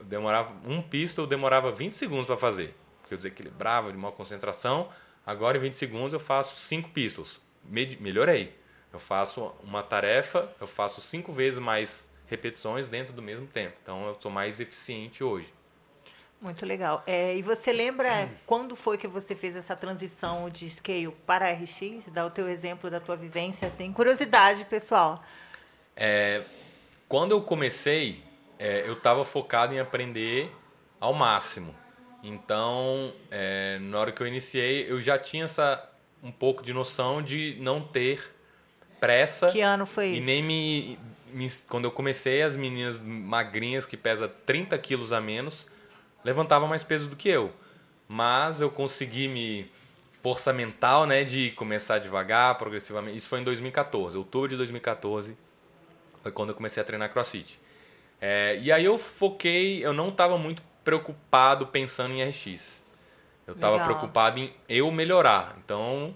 demorava 0.03 0.53
um 0.65 0.81
pistol, 0.81 1.25
demorava 1.25 1.71
20 1.71 1.93
segundos 1.93 2.27
para 2.27 2.37
fazer, 2.37 2.75
porque 3.01 3.13
eu 3.13 3.17
desequilibrava 3.17 3.91
de 3.91 3.97
uma 3.97 4.11
concentração. 4.11 4.89
Agora 5.25 5.57
em 5.57 5.61
20 5.61 5.75
segundos 5.75 6.13
eu 6.13 6.19
faço 6.19 6.57
5 6.57 6.89
pistols. 6.89 7.41
Melhorei. 7.63 8.59
Eu 8.91 8.99
faço 8.99 9.53
uma 9.63 9.81
tarefa, 9.81 10.51
eu 10.59 10.67
faço 10.67 10.99
cinco 11.01 11.31
vezes 11.31 11.59
mais 11.59 12.09
repetições 12.27 12.87
dentro 12.87 13.13
do 13.13 13.21
mesmo 13.21 13.47
tempo. 13.47 13.75
Então 13.81 14.07
eu 14.07 14.17
sou 14.19 14.29
mais 14.29 14.59
eficiente 14.59 15.23
hoje. 15.23 15.53
Muito 16.41 16.65
legal. 16.65 17.03
É, 17.05 17.35
e 17.35 17.41
você 17.41 17.71
lembra 17.71 18.27
quando 18.47 18.75
foi 18.75 18.97
que 18.97 19.07
você 19.07 19.35
fez 19.35 19.55
essa 19.55 19.75
transição 19.75 20.49
de 20.49 20.67
scale 20.69 21.11
para 21.25 21.51
RX? 21.53 22.09
Dá 22.11 22.25
o 22.25 22.31
teu 22.31 22.49
exemplo 22.49 22.89
da 22.89 22.99
tua 22.99 23.15
vivência, 23.15 23.67
assim. 23.67 23.93
Curiosidade, 23.93 24.65
pessoal. 24.65 25.23
É, 25.95 26.43
quando 27.11 27.33
eu 27.33 27.41
comecei, 27.41 28.23
é, 28.57 28.87
eu 28.87 28.93
estava 28.93 29.25
focado 29.25 29.75
em 29.75 29.79
aprender 29.81 30.49
ao 30.97 31.13
máximo. 31.13 31.75
Então, 32.23 33.13
é, 33.29 33.77
na 33.81 33.99
hora 33.99 34.13
que 34.13 34.21
eu 34.23 34.27
iniciei, 34.27 34.89
eu 34.89 35.01
já 35.01 35.19
tinha 35.19 35.43
essa 35.43 35.89
um 36.23 36.31
pouco 36.31 36.63
de 36.63 36.71
noção 36.71 37.21
de 37.21 37.57
não 37.59 37.81
ter 37.81 38.33
pressa. 38.97 39.47
Que 39.51 39.59
ano 39.59 39.85
foi 39.85 40.07
e 40.07 40.17
isso? 40.19 40.25
nem 40.25 40.41
me, 40.41 40.99
me- 41.33 41.49
Quando 41.67 41.83
eu 41.83 41.91
comecei, 41.91 42.41
as 42.43 42.55
meninas 42.55 42.97
magrinhas 42.97 43.85
que 43.85 43.97
pesam 43.97 44.31
30 44.45 44.77
quilos 44.77 45.11
a 45.11 45.19
menos 45.19 45.67
levantavam 46.23 46.65
mais 46.69 46.81
peso 46.81 47.09
do 47.09 47.17
que 47.17 47.27
eu. 47.27 47.51
Mas 48.07 48.61
eu 48.61 48.69
consegui 48.71 49.27
me. 49.27 49.69
Força 50.13 50.53
mental, 50.53 51.05
né? 51.05 51.25
De 51.25 51.49
começar 51.51 51.97
devagar, 51.97 52.55
progressivamente. 52.57 53.17
Isso 53.17 53.27
foi 53.27 53.41
em 53.41 53.43
2014, 53.43 54.17
outubro 54.17 54.47
de 54.47 54.55
2014. 54.55 55.35
Foi 56.21 56.31
quando 56.31 56.49
eu 56.49 56.55
comecei 56.55 56.81
a 56.81 56.85
treinar 56.85 57.09
crossfit. 57.09 57.59
É, 58.19 58.59
e 58.61 58.71
aí 58.71 58.85
eu 58.85 58.97
foquei, 58.97 59.83
eu 59.83 59.93
não 59.93 60.09
estava 60.09 60.37
muito 60.37 60.61
preocupado 60.83 61.67
pensando 61.67 62.13
em 62.13 62.23
RX. 62.23 62.81
Eu 63.47 63.53
estava 63.53 63.83
preocupado 63.83 64.39
em 64.39 64.53
eu 64.69 64.91
melhorar. 64.91 65.57
Então, 65.63 66.15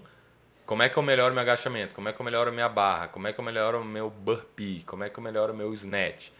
como 0.64 0.82
é 0.82 0.88
que 0.88 0.96
eu 0.96 1.02
melhoro 1.02 1.34
meu 1.34 1.42
agachamento? 1.42 1.94
Como 1.94 2.08
é 2.08 2.12
que 2.12 2.20
eu 2.20 2.24
melhoro 2.24 2.52
minha 2.52 2.68
barra? 2.68 3.08
Como 3.08 3.26
é 3.26 3.32
que 3.32 3.38
eu 3.38 3.44
melhoro 3.44 3.80
o 3.80 3.84
meu 3.84 4.08
burpee? 4.08 4.82
Como 4.84 5.04
é 5.04 5.10
que 5.10 5.18
eu 5.18 5.22
melhoro 5.22 5.52
o 5.52 5.56
meu 5.56 5.72
snatch? 5.74 6.30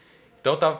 Então 0.40 0.52
eu 0.52 0.54
estava 0.54 0.76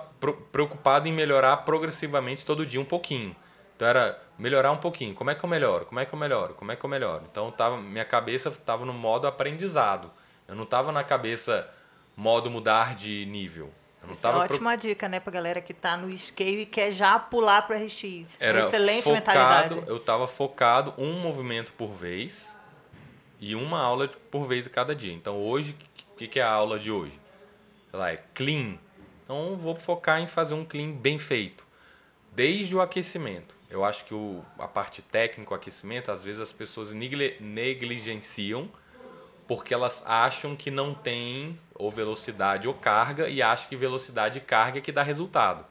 preocupado 0.53 1.09
em 1.09 1.13
melhorar 1.13 1.59
progressivamente 1.59 2.45
todo 2.45 2.65
dia 2.65 2.81
um 2.81 2.85
pouquinho. 2.85 3.35
Então 3.75 3.87
era 3.87 4.21
melhorar 4.39 4.73
um 4.73 4.77
pouquinho. 4.77 5.15
Como 5.15 5.29
é 5.31 5.35
que 5.35 5.45
eu 5.45 5.49
melhoro? 5.49 5.87
Como 5.87 6.01
é 6.01 6.05
que 6.05 6.15
eu 6.15 6.19
melhoro? 6.19 6.55
Como 6.55 6.73
é 6.73 6.77
que 6.77 6.85
eu 6.85 6.89
melhoro? 6.89 7.25
Então 7.31 7.51
tava, 7.51 7.77
minha 7.77 8.05
cabeça 8.05 8.49
estava 8.49 8.85
no 8.85 8.93
modo 8.93 9.27
aprendizado. 9.27 10.11
Eu 10.49 10.55
não 10.55 10.65
estava 10.65 10.93
na 10.93 11.05
cabeça 11.05 11.69
modo 12.17 12.51
mudar 12.51 12.95
de 12.95 13.27
nível. 13.27 13.71
Eu 14.01 14.07
não 14.07 14.13
Isso 14.13 14.27
é 14.27 14.31
tava 14.31 14.45
pro- 14.47 14.55
ótima 14.55 14.77
dica, 14.77 15.09
né, 15.09 15.21
pra 15.21 15.33
galera 15.33 15.61
que 15.61 15.75
tá 15.75 15.97
no 15.97 16.17
scale 16.17 16.63
e 16.63 16.67
quer 16.67 16.91
já 16.91 17.19
pular 17.19 17.63
pro 17.67 17.77
RX. 17.77 18.37
Era 18.41 18.67
Excelente 18.69 19.03
focado, 19.03 19.15
mentalidade. 19.75 19.89
eu 19.89 19.97
estava 19.97 20.27
focado 20.29 20.95
um 20.97 21.21
movimento 21.21 21.73
por 21.73 21.93
vez 21.93 22.55
e 23.41 23.55
uma 23.55 23.81
aula 23.81 24.09
por 24.31 24.45
vez 24.47 24.67
a 24.67 24.71
cada 24.71 24.95
dia. 24.95 25.13
Então 25.13 25.37
hoje, 25.43 25.77
o 26.13 26.17
que, 26.17 26.27
que 26.27 26.41
é 26.41 26.43
a 26.43 26.51
aula 26.51 26.79
de 26.79 26.91
hoje? 26.91 27.21
Sei 27.91 27.99
lá, 28.01 28.11
é 28.13 28.17
clean. 28.35 28.79
Então 29.25 29.57
vou 29.57 29.75
focar 29.75 30.21
em 30.21 30.27
fazer 30.27 30.55
um 30.55 30.65
clean 30.65 30.93
bem 30.93 31.19
feito. 31.19 31.67
Desde 32.33 32.77
o 32.77 32.81
aquecimento. 32.81 33.57
Eu 33.69 33.85
acho 33.85 34.05
que 34.05 34.15
o, 34.15 34.45
a 34.59 34.69
parte 34.69 35.03
técnica, 35.03 35.53
o 35.53 35.57
aquecimento, 35.57 36.13
às 36.13 36.23
vezes 36.23 36.41
as 36.41 36.53
pessoas 36.53 36.93
negligenciam 36.93 38.71
porque 39.49 39.75
elas 39.75 40.03
acham 40.07 40.55
que 40.55 40.71
não 40.71 40.95
tem 40.95 41.59
ou 41.79 41.91
velocidade 41.91 42.69
ou 42.69 42.75
carga 42.75 43.29
e 43.29 43.43
acham 43.43 43.69
que 43.69 43.77
velocidade 43.77 44.39
e 44.39 44.41
carga 44.41 44.79
é 44.79 44.81
que 44.81 44.93
dá 44.93 45.03
resultado. 45.03 45.65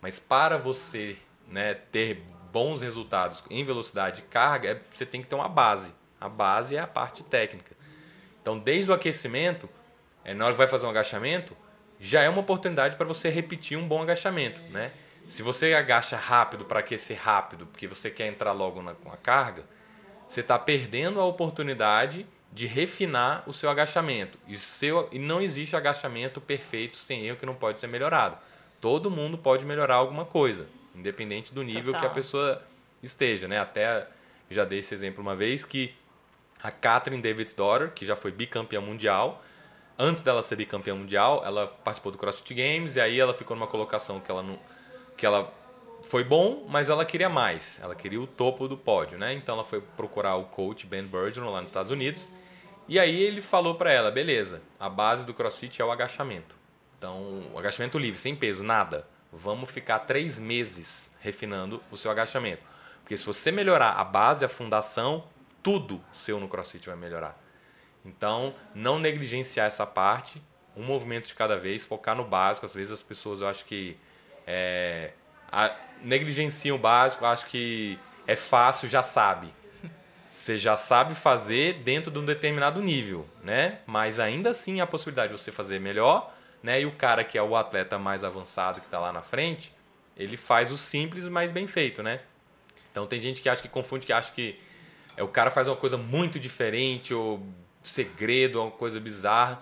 Mas 0.00 0.18
para 0.18 0.56
você 0.56 1.16
né, 1.46 1.74
ter 1.74 2.22
bons 2.52 2.82
resultados 2.82 3.42
em 3.50 3.62
velocidade 3.64 4.22
e 4.22 4.24
carga, 4.24 4.70
é- 4.70 4.80
você 4.90 5.06
tem 5.06 5.20
que 5.20 5.28
ter 5.28 5.34
uma 5.34 5.48
base. 5.48 5.94
A 6.20 6.28
base 6.28 6.76
é 6.76 6.80
a 6.80 6.86
parte 6.86 7.22
técnica. 7.22 7.76
Então, 8.40 8.58
desde 8.58 8.90
o 8.90 8.94
aquecimento, 8.94 9.68
é, 10.24 10.34
na 10.34 10.44
hora 10.44 10.54
que 10.54 10.58
vai 10.58 10.66
fazer 10.66 10.86
um 10.86 10.90
agachamento, 10.90 11.56
já 11.98 12.22
é 12.22 12.28
uma 12.28 12.40
oportunidade 12.40 12.96
para 12.96 13.06
você 13.06 13.28
repetir 13.28 13.76
um 13.76 13.86
bom 13.86 14.02
agachamento. 14.02 14.62
Né? 14.70 14.92
Se 15.28 15.42
você 15.42 15.74
agacha 15.74 16.16
rápido 16.16 16.64
para 16.64 16.80
aquecer 16.80 17.18
rápido, 17.18 17.66
porque 17.66 17.86
você 17.86 18.10
quer 18.10 18.26
entrar 18.26 18.52
logo 18.52 18.82
na, 18.82 18.94
com 18.94 19.12
a 19.12 19.16
carga, 19.16 19.64
você 20.28 20.40
está 20.40 20.58
perdendo 20.58 21.20
a 21.20 21.24
oportunidade 21.24 22.26
de 22.52 22.66
refinar 22.66 23.44
o 23.46 23.52
seu 23.52 23.70
agachamento. 23.70 24.38
E, 24.46 24.56
seu, 24.58 25.08
e 25.12 25.18
não 25.18 25.40
existe 25.40 25.76
agachamento 25.76 26.40
perfeito 26.40 26.96
sem 26.96 27.26
erro 27.26 27.36
que 27.36 27.46
não 27.46 27.54
pode 27.54 27.78
ser 27.78 27.86
melhorado. 27.86 28.36
Todo 28.80 29.10
mundo 29.10 29.38
pode 29.38 29.64
melhorar 29.64 29.96
alguma 29.96 30.24
coisa, 30.24 30.66
independente 30.94 31.54
do 31.54 31.62
nível 31.62 31.92
Total. 31.92 32.00
que 32.00 32.06
a 32.06 32.10
pessoa 32.10 32.62
esteja. 33.02 33.46
Né? 33.46 33.58
Até 33.58 34.06
já 34.50 34.64
dei 34.64 34.80
esse 34.80 34.92
exemplo 34.92 35.22
uma 35.22 35.36
vez 35.36 35.64
que 35.64 35.94
a 36.62 36.70
Catherine 36.70 37.22
David's 37.22 37.54
Daughter, 37.54 37.92
que 37.92 38.04
já 38.04 38.16
foi 38.16 38.32
bicampeã 38.32 38.80
mundial, 38.80 39.42
antes 39.98 40.22
dela 40.22 40.42
ser 40.42 40.56
bicampeã 40.56 40.94
mundial, 40.94 41.42
ela 41.44 41.66
participou 41.66 42.10
do 42.10 42.18
CrossFit 42.18 42.54
Games 42.54 42.96
e 42.96 43.00
aí 43.00 43.20
ela 43.20 43.32
ficou 43.32 43.56
numa 43.56 43.66
colocação 43.66 44.18
que 44.18 44.30
ela 44.30 44.42
não 44.42 44.58
que 45.16 45.26
ela 45.26 45.52
foi 46.02 46.24
bom, 46.24 46.66
mas 46.66 46.88
ela 46.88 47.04
queria 47.04 47.28
mais. 47.28 47.78
Ela 47.82 47.94
queria 47.94 48.20
o 48.20 48.26
topo 48.26 48.66
do 48.66 48.76
pódio, 48.76 49.18
né? 49.18 49.34
Então 49.34 49.54
ela 49.54 49.64
foi 49.64 49.82
procurar 49.82 50.36
o 50.36 50.44
coach 50.44 50.86
Ben 50.86 51.06
Bergeron 51.06 51.50
lá 51.50 51.60
nos 51.60 51.68
Estados 51.68 51.90
Unidos. 51.90 52.26
E 52.90 52.98
aí 52.98 53.22
ele 53.22 53.40
falou 53.40 53.76
para 53.76 53.92
ela, 53.92 54.10
beleza, 54.10 54.62
a 54.76 54.88
base 54.88 55.24
do 55.24 55.32
CrossFit 55.32 55.80
é 55.80 55.84
o 55.84 55.92
agachamento. 55.92 56.56
Então, 56.98 57.44
o 57.54 57.56
agachamento 57.56 57.96
livre, 57.96 58.18
sem 58.18 58.34
peso, 58.34 58.64
nada. 58.64 59.06
Vamos 59.32 59.70
ficar 59.70 60.00
três 60.00 60.40
meses 60.40 61.14
refinando 61.20 61.80
o 61.88 61.96
seu 61.96 62.10
agachamento. 62.10 62.62
Porque 63.00 63.16
se 63.16 63.24
você 63.24 63.52
melhorar 63.52 63.92
a 63.92 64.02
base, 64.02 64.44
a 64.44 64.48
fundação, 64.48 65.22
tudo 65.62 66.02
seu 66.12 66.40
no 66.40 66.48
CrossFit 66.48 66.88
vai 66.88 66.96
melhorar. 66.96 67.40
Então, 68.04 68.52
não 68.74 68.98
negligenciar 68.98 69.68
essa 69.68 69.86
parte, 69.86 70.42
um 70.76 70.82
movimento 70.82 71.28
de 71.28 71.34
cada 71.36 71.56
vez, 71.56 71.84
focar 71.84 72.16
no 72.16 72.24
básico. 72.24 72.66
Às 72.66 72.74
vezes 72.74 72.92
as 72.92 73.04
pessoas, 73.04 73.40
eu 73.40 73.46
acho 73.46 73.66
que 73.66 73.96
é, 74.44 75.12
a- 75.52 75.76
negligenciam 76.02 76.74
o 76.74 76.78
básico, 76.78 77.24
acho 77.24 77.46
que 77.46 77.96
é 78.26 78.34
fácil, 78.34 78.88
já 78.88 79.02
sabe. 79.04 79.54
Você 80.30 80.56
já 80.56 80.76
sabe 80.76 81.16
fazer 81.16 81.80
dentro 81.82 82.08
de 82.08 82.16
um 82.20 82.24
determinado 82.24 82.80
nível, 82.80 83.26
né? 83.42 83.80
Mas 83.84 84.20
ainda 84.20 84.50
assim 84.50 84.80
a 84.80 84.86
possibilidade 84.86 85.34
de 85.34 85.40
você 85.40 85.50
fazer 85.50 85.80
melhor, 85.80 86.32
né? 86.62 86.80
E 86.80 86.86
o 86.86 86.92
cara 86.92 87.24
que 87.24 87.36
é 87.36 87.42
o 87.42 87.56
atleta 87.56 87.98
mais 87.98 88.22
avançado 88.22 88.78
que 88.78 88.86
está 88.86 89.00
lá 89.00 89.12
na 89.12 89.22
frente, 89.22 89.74
ele 90.16 90.36
faz 90.36 90.70
o 90.70 90.78
simples, 90.78 91.26
mas 91.26 91.50
bem 91.50 91.66
feito, 91.66 92.00
né? 92.00 92.20
Então 92.92 93.08
tem 93.08 93.18
gente 93.18 93.42
que 93.42 93.48
acha 93.48 93.60
que 93.60 93.68
confunde, 93.68 94.06
que 94.06 94.12
acha 94.12 94.30
que 94.30 94.56
é, 95.16 95.22
o 95.22 95.26
cara 95.26 95.50
faz 95.50 95.66
uma 95.66 95.76
coisa 95.76 95.96
muito 95.96 96.38
diferente, 96.38 97.12
ou 97.12 97.44
segredo, 97.82 98.62
uma 98.62 98.70
coisa 98.70 99.00
bizarra. 99.00 99.60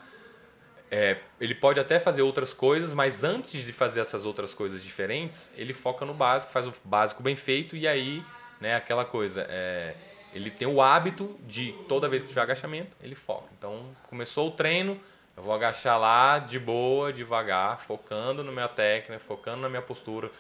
É, 0.91 1.17
ele 1.41 1.55
pode 1.55 1.81
até 1.81 1.99
fazer 1.99 2.21
outras 2.21 2.53
coisas, 2.53 2.93
mas 2.93 3.25
antes 3.25 3.65
de 3.65 3.73
fazer 3.73 4.01
essas 4.01 4.27
outras 4.27 4.53
coisas 4.53 4.85
diferentes, 4.85 5.51
ele 5.57 5.73
foca 5.73 6.05
no 6.05 6.13
básico, 6.13 6.53
faz 6.53 6.67
o 6.67 6.75
básico 6.85 7.23
bem 7.23 7.37
feito 7.37 7.75
e 7.75 7.89
aí, 7.89 8.23
né, 8.61 8.75
aquela 8.75 9.07
coisa, 9.07 9.47
é, 9.49 9.95
ele 10.39 10.51
tem 10.51 10.67
o 10.69 10.81
hábito 10.81 11.39
de 11.47 11.73
toda 11.89 12.09
vez 12.09 12.23
que 12.23 12.29
tiver 12.29 12.41
agachamento, 12.43 12.97
ele 13.03 13.15
foca. 13.15 13.49
Então, 13.59 13.87
começou 14.09 14.49
o 14.49 14.51
treino, 14.51 14.99
eu 15.37 15.43
vou 15.43 15.55
agachar 15.55 15.99
lá 15.99 16.39
de 16.39 16.59
boa, 16.59 17.13
devagar, 17.13 17.79
focando 17.81 18.43
na 18.43 18.51
minha 18.53 18.69
técnica, 18.69 19.19
focando 19.21 19.63
na 19.63 19.69
minha 19.69 19.83
postura. 19.83 20.31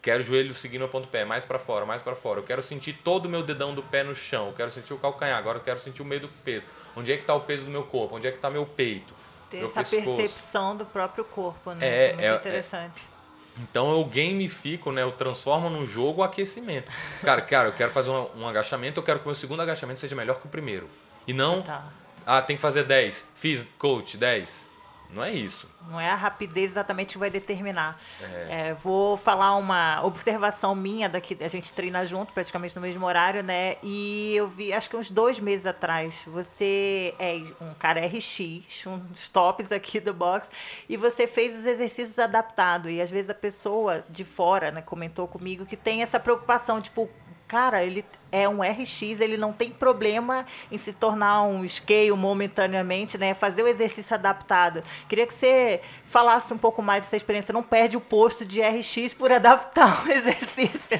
Quero 0.00 0.20
o 0.20 0.22
joelho 0.22 0.52
seguindo 0.52 0.84
o 0.84 0.88
ponto 0.88 1.06
pé, 1.06 1.24
mais 1.24 1.44
para 1.44 1.58
fora, 1.60 1.86
mais 1.86 2.02
para 2.02 2.16
fora. 2.16 2.40
Eu 2.40 2.44
quero 2.44 2.60
sentir 2.62 2.92
todo 3.04 3.26
o 3.26 3.28
meu 3.28 3.42
dedão 3.42 3.72
do 3.72 3.82
pé 3.84 4.02
no 4.02 4.14
chão. 4.14 4.48
Eu 4.48 4.52
quero 4.52 4.70
sentir 4.70 4.92
o 4.92 4.98
calcanhar. 4.98 5.38
Agora 5.38 5.58
eu 5.58 5.62
quero 5.62 5.78
sentir 5.78 6.02
o 6.02 6.04
meio 6.04 6.22
do 6.22 6.28
peso. 6.28 6.64
Onde 6.96 7.12
é 7.12 7.16
que 7.16 7.22
está 7.22 7.34
o 7.34 7.40
peso 7.42 7.66
do 7.66 7.70
meu 7.70 7.84
corpo? 7.84 8.16
Onde 8.16 8.26
é 8.26 8.30
que 8.30 8.36
está 8.38 8.50
meu 8.50 8.66
peito? 8.66 9.14
Ter 9.48 9.58
meu 9.58 9.66
essa 9.68 9.84
pescoço? 9.84 10.16
percepção 10.16 10.76
do 10.76 10.84
próprio 10.84 11.24
corpo, 11.24 11.70
né? 11.72 11.86
É, 11.86 12.06
Isso 12.10 12.14
é 12.14 12.16
muito 12.16 12.24
é- 12.24 12.36
interessante. 12.36 13.11
Então 13.58 13.90
eu 13.92 14.04
gamifico, 14.04 14.90
né? 14.90 15.02
Eu 15.02 15.12
transformo 15.12 15.68
num 15.68 15.84
jogo 15.84 16.20
o 16.20 16.24
aquecimento. 16.24 16.90
Cara, 17.22 17.42
cara, 17.42 17.68
eu 17.68 17.72
quero 17.72 17.90
fazer 17.90 18.10
um, 18.10 18.26
um 18.38 18.48
agachamento, 18.48 18.98
eu 18.98 19.04
quero 19.04 19.18
que 19.18 19.26
o 19.26 19.28
meu 19.28 19.34
segundo 19.34 19.60
agachamento 19.60 20.00
seja 20.00 20.16
melhor 20.16 20.40
que 20.40 20.46
o 20.46 20.48
primeiro. 20.48 20.88
E 21.26 21.32
não, 21.32 21.62
Tá. 21.62 21.84
ah, 22.26 22.40
tem 22.42 22.56
que 22.56 22.62
fazer 22.62 22.84
10. 22.84 23.30
Fiz, 23.34 23.66
coach, 23.78 24.16
10. 24.16 24.66
Não 25.12 25.22
é 25.22 25.30
isso. 25.30 25.68
Não 25.88 26.00
é 26.00 26.08
a 26.08 26.14
rapidez 26.14 26.72
exatamente 26.72 27.14
que 27.14 27.18
vai 27.18 27.28
determinar. 27.28 28.00
É, 28.48 28.72
vou 28.74 29.16
falar 29.16 29.56
uma 29.56 30.02
observação 30.04 30.74
minha 30.74 31.08
daqui. 31.08 31.36
A 31.40 31.48
gente 31.48 31.72
treina 31.72 32.04
junto, 32.06 32.32
praticamente 32.32 32.74
no 32.76 32.82
mesmo 32.82 33.04
horário, 33.04 33.42
né? 33.42 33.76
E 33.82 34.34
eu 34.34 34.48
vi, 34.48 34.72
acho 34.72 34.88
que 34.88 34.96
uns 34.96 35.10
dois 35.10 35.38
meses 35.38 35.66
atrás, 35.66 36.22
você 36.26 37.14
é 37.18 37.42
um 37.60 37.74
cara 37.74 38.00
RX, 38.06 38.86
uns 38.86 39.28
tops 39.28 39.70
aqui 39.70 40.00
do 40.00 40.14
box, 40.14 40.50
e 40.88 40.96
você 40.96 41.26
fez 41.26 41.54
os 41.54 41.66
exercícios 41.66 42.18
adaptados. 42.18 42.90
E 42.90 43.00
às 43.00 43.10
vezes 43.10 43.28
a 43.28 43.34
pessoa 43.34 44.04
de 44.08 44.24
fora, 44.24 44.70
né, 44.70 44.80
comentou 44.80 45.28
comigo 45.28 45.66
que 45.66 45.76
tem 45.76 46.02
essa 46.02 46.18
preocupação, 46.18 46.80
tipo, 46.80 47.10
cara, 47.52 47.84
ele 47.84 48.02
é 48.32 48.48
um 48.48 48.62
RX, 48.62 49.20
ele 49.20 49.36
não 49.36 49.52
tem 49.52 49.70
problema 49.70 50.46
em 50.70 50.78
se 50.78 50.94
tornar 50.94 51.42
um 51.42 51.68
scale 51.68 52.10
momentaneamente, 52.12 53.18
né? 53.18 53.34
Fazer 53.34 53.62
o 53.62 53.68
exercício 53.68 54.14
adaptado. 54.14 54.82
Queria 55.06 55.26
que 55.26 55.34
você 55.34 55.82
falasse 56.06 56.50
um 56.54 56.56
pouco 56.56 56.80
mais 56.80 57.02
dessa 57.02 57.14
experiência. 57.14 57.52
Não 57.52 57.62
perde 57.62 57.94
o 57.94 58.00
posto 58.00 58.42
de 58.46 58.62
RX 58.62 59.12
por 59.12 59.30
adaptar 59.30 60.02
o 60.06 60.08
exercício. 60.10 60.98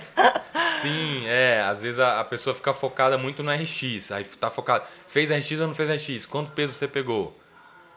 Sim, 0.83 1.27
é. 1.27 1.63
Às 1.63 1.85
vezes 1.85 1.99
a, 1.99 2.21
a 2.21 2.25
pessoa 2.25 2.55
fica 2.55 2.75
focada 2.75 3.17
muito 3.17 3.43
no 3.43 3.51
RX. 3.51 4.13
Aí 4.13 4.23
tá 4.23 4.51
focada. 4.51 4.85
Fez 5.07 5.31
RX 5.31 5.53
ou 5.53 5.69
não 5.69 5.75
fez 5.75 5.89
RX? 5.89 6.27
Quanto 6.27 6.51
peso 6.51 6.75
você 6.75 6.87
pegou? 6.87 7.35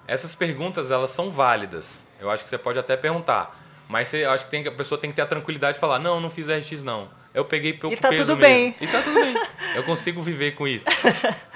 Essas 0.07 0.33
perguntas, 0.33 0.91
elas 0.91 1.11
são 1.11 1.29
válidas. 1.29 2.07
Eu 2.21 2.31
acho 2.31 2.41
que 2.41 2.49
você 2.49 2.57
pode 2.57 2.79
até 2.79 2.95
perguntar. 2.95 3.53
Mas 3.89 4.07
você, 4.07 4.23
eu 4.23 4.31
acho 4.31 4.45
que 4.45 4.49
tem, 4.49 4.65
a 4.65 4.71
pessoa 4.71 4.97
tem 4.97 5.09
que 5.09 5.15
ter 5.17 5.23
a 5.23 5.27
tranquilidade 5.27 5.73
de 5.73 5.81
falar: 5.81 5.99
não, 5.99 6.21
não 6.21 6.31
fiz 6.31 6.47
RX, 6.47 6.81
não. 6.83 7.24
Eu 7.35 7.43
peguei 7.45 7.73
pouco 7.73 7.93
E 7.93 7.99
tá 7.99 8.09
peso 8.09 8.23
tudo 8.23 8.37
mesmo. 8.37 8.55
bem. 8.55 8.75
E 8.79 8.87
tá 8.87 9.01
tudo 9.01 9.19
bem. 9.19 9.35
Eu 9.75 9.83
consigo 9.83 10.21
viver 10.21 10.53
com 10.53 10.65
isso. 10.65 10.85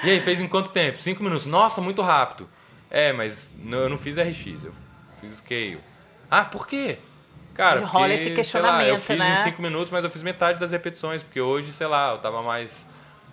E 0.03 0.09
aí, 0.09 0.19
fez 0.19 0.41
em 0.41 0.47
quanto 0.47 0.69
tempo? 0.71 0.97
Cinco 0.97 1.23
minutos. 1.23 1.45
Nossa, 1.45 1.79
muito 1.79 2.01
rápido. 2.01 2.49
É, 2.91 3.13
mas 3.13 3.51
não, 3.63 3.79
eu 3.79 3.89
não 3.89 3.97
fiz 3.97 4.17
RX, 4.17 4.65
eu 4.65 4.73
fiz 5.21 5.37
scale. 5.37 5.79
Ah, 6.29 6.43
por 6.43 6.67
quê? 6.67 6.97
Cara, 7.53 7.79
Rola 7.85 8.07
porque, 8.07 8.13
esse 8.13 8.23
sei 8.23 8.61
lá, 8.61 8.83
eu 8.83 8.95
questionamento, 8.95 8.99
fiz 8.99 9.17
né? 9.17 9.33
em 9.33 9.35
cinco 9.37 9.61
minutos, 9.61 9.91
mas 9.91 10.03
eu 10.03 10.09
fiz 10.09 10.21
metade 10.23 10.59
das 10.59 10.71
repetições, 10.71 11.23
porque 11.23 11.41
hoje, 11.41 11.71
sei 11.71 11.87
lá, 11.87 12.11
eu 12.11 12.17
tava 12.17 12.41
mais 12.41 12.87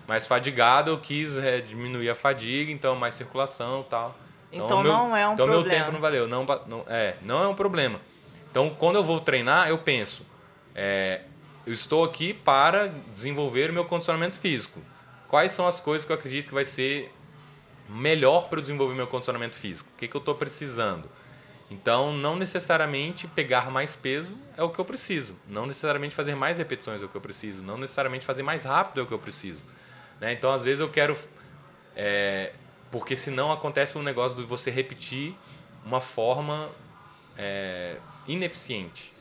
mais 0.06 0.24
fadigado, 0.24 0.90
eu 0.90 0.98
quis 0.98 1.36
é, 1.38 1.60
diminuir 1.60 2.08
a 2.08 2.14
fadiga, 2.14 2.70
então 2.70 2.94
mais 2.94 3.14
circulação 3.14 3.80
e 3.80 3.90
tal. 3.90 4.16
Então, 4.52 4.66
então 4.66 4.82
meu, 4.82 4.92
não 4.92 5.16
é 5.16 5.28
um 5.28 5.32
então 5.32 5.46
problema. 5.46 5.66
Então 5.66 5.78
meu 5.78 5.84
tempo 5.84 5.92
não 5.92 6.00
valeu. 6.00 6.28
Não, 6.28 6.46
não, 6.66 6.84
é, 6.88 7.14
não 7.22 7.42
é 7.42 7.48
um 7.48 7.54
problema. 7.54 8.00
Então 8.50 8.70
quando 8.70 8.96
eu 8.96 9.04
vou 9.04 9.18
treinar, 9.20 9.68
eu 9.68 9.78
penso, 9.78 10.24
é, 10.74 11.22
eu 11.66 11.72
estou 11.72 12.04
aqui 12.04 12.32
para 12.32 12.86
desenvolver 13.12 13.70
o 13.70 13.72
meu 13.72 13.84
condicionamento 13.84 14.38
físico. 14.38 14.80
Quais 15.26 15.50
são 15.50 15.66
as 15.66 15.80
coisas 15.80 16.04
que 16.06 16.12
eu 16.12 16.16
acredito 16.16 16.46
que 16.46 16.54
vai 16.54 16.64
ser 16.64 17.12
melhor 17.88 18.48
para 18.48 18.58
eu 18.58 18.62
desenvolver 18.62 18.94
meu 18.94 19.08
condicionamento 19.08 19.56
físico? 19.56 19.88
O 19.92 19.98
que, 19.98 20.06
que 20.06 20.16
eu 20.16 20.20
estou 20.20 20.36
precisando? 20.36 21.10
Então, 21.68 22.12
não 22.12 22.36
necessariamente 22.36 23.26
pegar 23.26 23.70
mais 23.70 23.96
peso 23.96 24.30
é 24.56 24.62
o 24.62 24.70
que 24.70 24.78
eu 24.78 24.84
preciso. 24.84 25.34
Não 25.48 25.66
necessariamente 25.66 26.14
fazer 26.14 26.36
mais 26.36 26.58
repetições 26.58 27.02
é 27.02 27.04
o 27.04 27.08
que 27.08 27.16
eu 27.16 27.20
preciso. 27.20 27.60
Não 27.60 27.76
necessariamente 27.76 28.24
fazer 28.24 28.44
mais 28.44 28.62
rápido 28.62 29.00
é 29.00 29.02
o 29.02 29.06
que 29.06 29.12
eu 29.12 29.18
preciso. 29.18 29.58
Né? 30.20 30.32
Então, 30.32 30.52
às 30.52 30.62
vezes, 30.62 30.80
eu 30.80 30.88
quero. 30.88 31.16
É, 31.96 32.52
porque 32.92 33.16
senão 33.16 33.50
acontece 33.50 33.98
um 33.98 34.02
negócio 34.02 34.36
de 34.36 34.44
você 34.44 34.70
repetir 34.70 35.34
uma 35.84 36.00
forma 36.00 36.70
é, 37.36 37.96
ineficiente. 38.28 39.15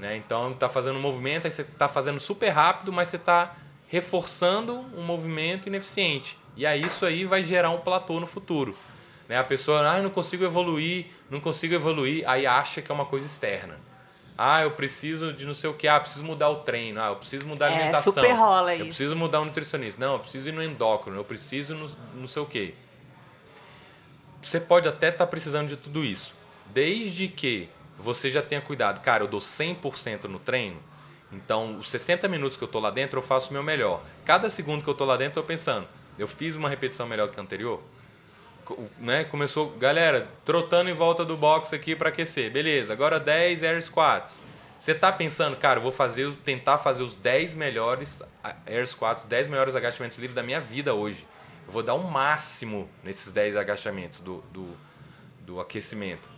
Né? 0.00 0.16
Então, 0.16 0.52
está 0.52 0.68
fazendo 0.68 0.96
um 0.98 1.02
movimento, 1.02 1.44
aí 1.44 1.50
você 1.50 1.60
está 1.60 1.86
fazendo 1.86 2.18
super 2.18 2.48
rápido, 2.48 2.90
mas 2.90 3.08
você 3.08 3.16
está 3.16 3.54
reforçando 3.86 4.78
um 4.96 5.02
movimento 5.02 5.68
ineficiente. 5.68 6.38
E 6.56 6.64
aí 6.64 6.82
isso 6.82 7.04
aí 7.04 7.24
vai 7.24 7.42
gerar 7.42 7.70
um 7.70 7.78
platô 7.78 8.18
no 8.18 8.26
futuro. 8.26 8.76
Né? 9.28 9.38
A 9.38 9.44
pessoa, 9.44 9.86
ah, 9.86 10.00
não 10.00 10.08
consigo 10.08 10.42
evoluir, 10.42 11.06
não 11.28 11.38
consigo 11.38 11.74
evoluir, 11.74 12.24
aí 12.26 12.46
acha 12.46 12.80
que 12.80 12.90
é 12.90 12.94
uma 12.94 13.04
coisa 13.04 13.26
externa. 13.26 13.78
Ah, 14.38 14.62
eu 14.62 14.70
preciso 14.70 15.34
de 15.34 15.44
não 15.44 15.52
sei 15.52 15.68
o 15.68 15.74
que, 15.74 15.86
ah, 15.86 16.00
preciso 16.00 16.24
mudar 16.24 16.48
o 16.48 16.56
treino, 16.56 16.98
ah, 16.98 17.08
eu 17.08 17.16
preciso 17.16 17.46
mudar 17.46 17.66
a 17.66 17.68
alimentação. 17.68 18.10
É, 18.10 18.28
super 18.28 18.32
rola 18.32 18.74
isso. 18.74 18.82
Eu 18.82 18.86
preciso 18.86 19.16
mudar 19.16 19.40
o 19.40 19.44
nutricionista. 19.44 20.04
Não, 20.04 20.14
eu 20.14 20.18
preciso 20.18 20.48
ir 20.48 20.52
no 20.52 20.62
endócrino, 20.62 21.18
eu 21.18 21.24
preciso 21.24 21.74
no, 21.74 21.90
não 22.14 22.26
sei 22.26 22.40
o 22.40 22.46
que. 22.46 22.74
Você 24.40 24.58
pode 24.58 24.88
até 24.88 25.08
estar 25.08 25.26
tá 25.26 25.30
precisando 25.30 25.68
de 25.68 25.76
tudo 25.76 26.02
isso. 26.02 26.34
Desde 26.72 27.28
que 27.28 27.68
você 28.00 28.30
já 28.30 28.42
tenha 28.42 28.60
cuidado. 28.60 29.00
Cara, 29.00 29.24
eu 29.24 29.28
dou 29.28 29.40
100% 29.40 30.24
no 30.24 30.38
treino, 30.38 30.80
então 31.32 31.78
os 31.78 31.90
60 31.90 32.26
minutos 32.28 32.56
que 32.56 32.64
eu 32.64 32.68
tô 32.68 32.80
lá 32.80 32.90
dentro 32.90 33.18
eu 33.18 33.22
faço 33.22 33.50
o 33.50 33.52
meu 33.52 33.62
melhor. 33.62 34.02
Cada 34.24 34.50
segundo 34.50 34.82
que 34.82 34.90
eu 34.90 34.94
tô 34.94 35.04
lá 35.04 35.16
dentro 35.16 35.40
eu 35.40 35.44
pensando, 35.44 35.86
eu 36.18 36.26
fiz 36.26 36.56
uma 36.56 36.68
repetição 36.68 37.06
melhor 37.06 37.28
que 37.28 37.38
a 37.38 37.42
anterior? 37.42 37.80
né, 38.98 39.24
começou, 39.24 39.70
galera, 39.70 40.28
trotando 40.44 40.90
em 40.90 40.92
volta 40.92 41.24
do 41.24 41.36
box 41.36 41.74
aqui 41.74 41.96
para 41.96 42.08
aquecer. 42.08 42.50
Beleza, 42.50 42.92
agora 42.92 43.18
10 43.18 43.62
air 43.62 43.82
squats. 43.82 44.42
Você 44.78 44.94
tá 44.94 45.12
pensando, 45.12 45.56
cara, 45.56 45.78
eu 45.78 45.82
vou 45.82 45.90
fazer, 45.90 46.32
tentar 46.44 46.78
fazer 46.78 47.02
os 47.02 47.14
10 47.14 47.54
melhores 47.54 48.22
air 48.66 48.86
squats, 48.86 49.24
10 49.24 49.46
melhores 49.46 49.76
agachamentos 49.76 50.18
livres 50.18 50.34
da 50.34 50.42
minha 50.42 50.60
vida 50.60 50.94
hoje. 50.94 51.26
Eu 51.66 51.72
vou 51.72 51.82
dar 51.82 51.94
o 51.94 52.00
um 52.00 52.10
máximo 52.10 52.88
nesses 53.04 53.30
10 53.30 53.56
agachamentos 53.56 54.20
do, 54.20 54.42
do, 54.50 54.76
do 55.40 55.60
aquecimento. 55.60 56.28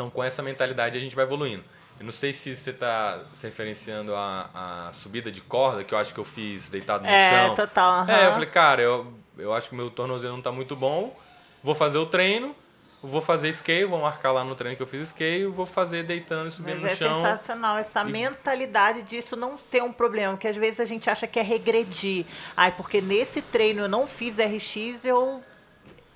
Então, 0.00 0.10
com 0.10 0.24
essa 0.24 0.42
mentalidade, 0.42 0.96
a 0.96 1.00
gente 1.00 1.14
vai 1.14 1.24
evoluindo. 1.24 1.62
Eu 1.98 2.04
não 2.04 2.12
sei 2.12 2.32
se 2.32 2.56
você 2.56 2.70
está 2.70 3.20
se 3.34 3.46
referenciando 3.46 4.14
a, 4.14 4.88
a 4.88 4.92
subida 4.92 5.30
de 5.30 5.42
corda, 5.42 5.84
que 5.84 5.92
eu 5.92 5.98
acho 5.98 6.14
que 6.14 6.20
eu 6.20 6.24
fiz 6.24 6.70
deitado 6.70 7.04
no 7.04 7.10
é, 7.10 7.30
chão. 7.30 7.52
É, 7.52 7.56
total. 7.56 8.08
É, 8.08 8.26
eu 8.26 8.32
falei, 8.32 8.48
cara, 8.48 8.80
eu, 8.80 9.12
eu 9.36 9.52
acho 9.52 9.68
que 9.68 9.74
meu 9.74 9.90
tornozelo 9.90 10.32
não 10.32 10.38
está 10.38 10.50
muito 10.50 10.74
bom 10.74 11.14
vou 11.62 11.74
fazer 11.74 11.98
o 11.98 12.06
treino, 12.06 12.54
vou 13.02 13.20
fazer 13.20 13.52
scale, 13.52 13.84
vou 13.84 14.00
marcar 14.00 14.32
lá 14.32 14.44
no 14.44 14.54
treino 14.54 14.76
que 14.76 14.82
eu 14.82 14.86
fiz 14.86 15.08
scale, 15.08 15.46
vou 15.46 15.66
fazer 15.66 16.02
deitando 16.02 16.48
e 16.48 16.50
subindo 16.50 16.80
Mas 16.80 16.82
no 16.82 16.88
é 16.88 16.96
chão. 16.96 17.24
É 17.24 17.30
sensacional 17.30 17.78
essa 17.78 18.02
e... 18.02 18.12
mentalidade 18.12 19.02
disso 19.02 19.36
não 19.36 19.56
ser 19.56 19.82
um 19.82 19.92
problema, 19.92 20.36
que 20.36 20.48
às 20.48 20.56
vezes 20.56 20.80
a 20.80 20.84
gente 20.84 21.08
acha 21.08 21.26
que 21.26 21.38
é 21.38 21.42
regredir. 21.42 22.26
Ai, 22.56 22.72
porque 22.72 23.00
nesse 23.00 23.42
treino 23.42 23.82
eu 23.82 23.88
não 23.88 24.06
fiz 24.06 24.36
RX, 24.38 25.04
eu 25.04 25.42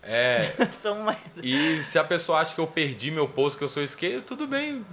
é. 0.07 0.53
e 1.43 1.81
se 1.83 1.99
a 1.99 2.05
pessoa 2.05 2.41
acha 2.41 2.55
que 2.55 2.61
eu 2.61 2.67
perdi 2.67 3.11
meu 3.11 3.29
posto, 3.29 3.59
que 3.59 3.65
eu 3.65 3.69
sou 3.69 3.87
scale, 3.87 4.21
tudo 4.21 4.47
bem. 4.47 4.85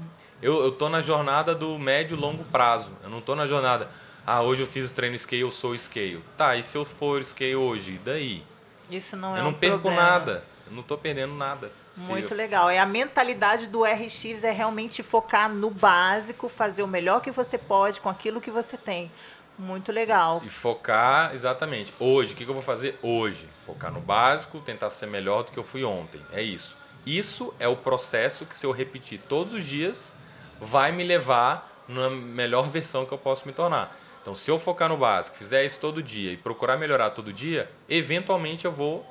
Eu, 0.42 0.64
eu 0.64 0.72
tô 0.72 0.90
na 0.90 1.02
jornada 1.02 1.54
do 1.54 1.78
médio 1.78 2.18
e 2.18 2.20
longo 2.20 2.44
prazo. 2.46 2.92
Eu 3.04 3.10
não 3.10 3.22
tô 3.22 3.36
na 3.36 3.46
jornada. 3.46 3.90
Ah, 4.26 4.42
hoje 4.42 4.62
eu 4.62 4.68
fiz 4.68 4.92
o 4.92 4.94
treino 4.94 5.18
scale, 5.18 5.42
eu 5.42 5.52
sou 5.52 5.78
scale. 5.78 6.24
Tá, 6.38 6.56
e 6.56 6.64
se 6.64 6.78
eu 6.78 6.86
for 6.86 7.24
scale 7.24 7.56
hoje? 7.56 7.94
E 7.94 7.98
daí? 7.98 8.44
Isso 8.90 9.16
não 9.16 9.36
é 9.36 9.40
Eu 9.40 9.44
não 9.44 9.52
um 9.52 9.54
perco 9.54 9.80
problema. 9.80 10.02
nada. 10.02 10.44
Eu 10.66 10.74
não 10.74 10.82
estou 10.82 10.98
perdendo 10.98 11.34
nada. 11.34 11.72
Muito 11.98 12.34
legal. 12.34 12.70
É 12.70 12.80
a 12.80 12.86
mentalidade 12.86 13.68
do 13.68 13.84
RX 13.84 14.44
é 14.44 14.52
realmente 14.52 15.04
focar 15.04 15.50
no 15.50 15.70
básico, 15.70 16.48
fazer 16.48 16.84
o 16.84 16.88
melhor 16.88 17.22
que 17.22 17.32
você 17.32 17.58
pode 17.58 18.00
com 18.00 18.10
aquilo 18.10 18.40
que 18.40 18.50
você 18.50 18.78
tem. 18.78 19.12
Muito 19.58 19.92
legal. 19.92 20.42
E 20.44 20.50
focar, 20.50 21.34
exatamente. 21.34 21.94
Hoje, 22.00 22.34
o 22.34 22.36
que 22.36 22.44
eu 22.44 22.54
vou 22.54 22.64
fazer 22.64 22.98
hoje? 23.02 23.48
Focar 23.66 23.92
no 23.92 24.02
básico, 24.02 24.60
tentar 24.60 24.90
ser 24.90 25.06
melhor 25.06 25.44
do 25.44 25.52
que 25.52 25.60
eu 25.60 25.64
fui 25.64 25.84
ontem. 25.84 26.22
É 26.32 26.42
isso. 26.42 26.76
Isso 27.06 27.54
é 27.60 27.68
o 27.68 27.76
processo 27.76 28.46
que, 28.46 28.56
se 28.56 28.66
eu 28.66 28.72
repetir 28.72 29.20
todos 29.28 29.54
os 29.54 29.66
dias, 29.66 30.16
vai 30.60 30.92
me 30.92 31.04
levar 31.04 31.84
na 31.88 32.10
melhor 32.10 32.68
versão 32.70 33.06
que 33.06 33.12
eu 33.12 33.18
posso 33.18 33.48
me 33.48 33.54
tornar. 33.54 33.96
Então, 34.22 34.36
se 34.36 34.52
eu 34.52 34.60
focar 34.60 34.88
no 34.88 34.98
básico, 34.98 35.36
fizer 35.36 35.66
isso 35.66 35.80
todo 35.80 36.02
dia 36.02 36.32
e 36.32 36.38
procurar 36.38 36.78
melhorar 36.78 37.10
todo 37.10 37.34
dia, 37.34 37.70
eventualmente 37.90 38.66
eu 38.66 38.72
vou 38.72 39.06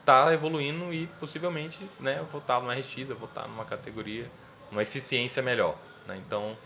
estar 0.00 0.26
tá 0.26 0.32
evoluindo 0.32 0.92
e 0.92 1.06
possivelmente 1.20 1.78
né, 2.00 2.18
eu 2.18 2.24
vou 2.24 2.40
estar 2.40 2.60
tá 2.60 2.62
no 2.62 2.70
RX, 2.70 3.10
eu 3.10 3.16
vou 3.16 3.28
estar 3.28 3.42
tá 3.42 3.48
numa 3.48 3.64
categoria, 3.64 4.30
uma 4.72 4.82
eficiência 4.82 5.42
melhor. 5.42 5.76
Né? 6.06 6.20
Então, 6.26 6.56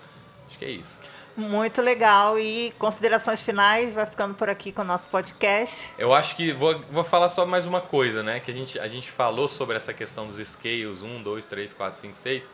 acho 0.47 0.57
que 0.57 0.65
é 0.65 0.71
isso. 0.71 0.95
Muito 1.37 1.81
legal. 1.81 2.39
E 2.39 2.73
considerações 2.79 3.41
finais, 3.41 3.95
vai 3.95 4.07
ficando 4.07 4.35
por 4.35 4.49
aqui 4.49 4.73
com 4.73 4.83
o 4.83 4.85
nosso 4.85 5.09
podcast. 5.09 5.93
Eu 5.97 6.13
acho 6.13 6.35
que 6.35 6.53
vou, 6.53 6.81
vou 6.91 7.05
falar 7.05 7.29
só 7.29 7.47
mais 7.47 7.67
uma 7.67 7.81
coisa, 7.81 8.23
né? 8.23 8.41
Que 8.41 8.51
a 8.51 8.55
gente, 8.55 8.79
a 8.79 8.89
gente 8.89 9.11
falou 9.11 9.47
sobre 9.49 9.77
essa 9.77 9.95
questão 9.95 10.27
dos 10.27 10.45
scales 10.47 11.03
1, 11.03 11.23
2, 11.23 11.47
3, 11.47 11.73
4, 11.73 12.01
5, 12.01 12.19
6. 12.19 12.49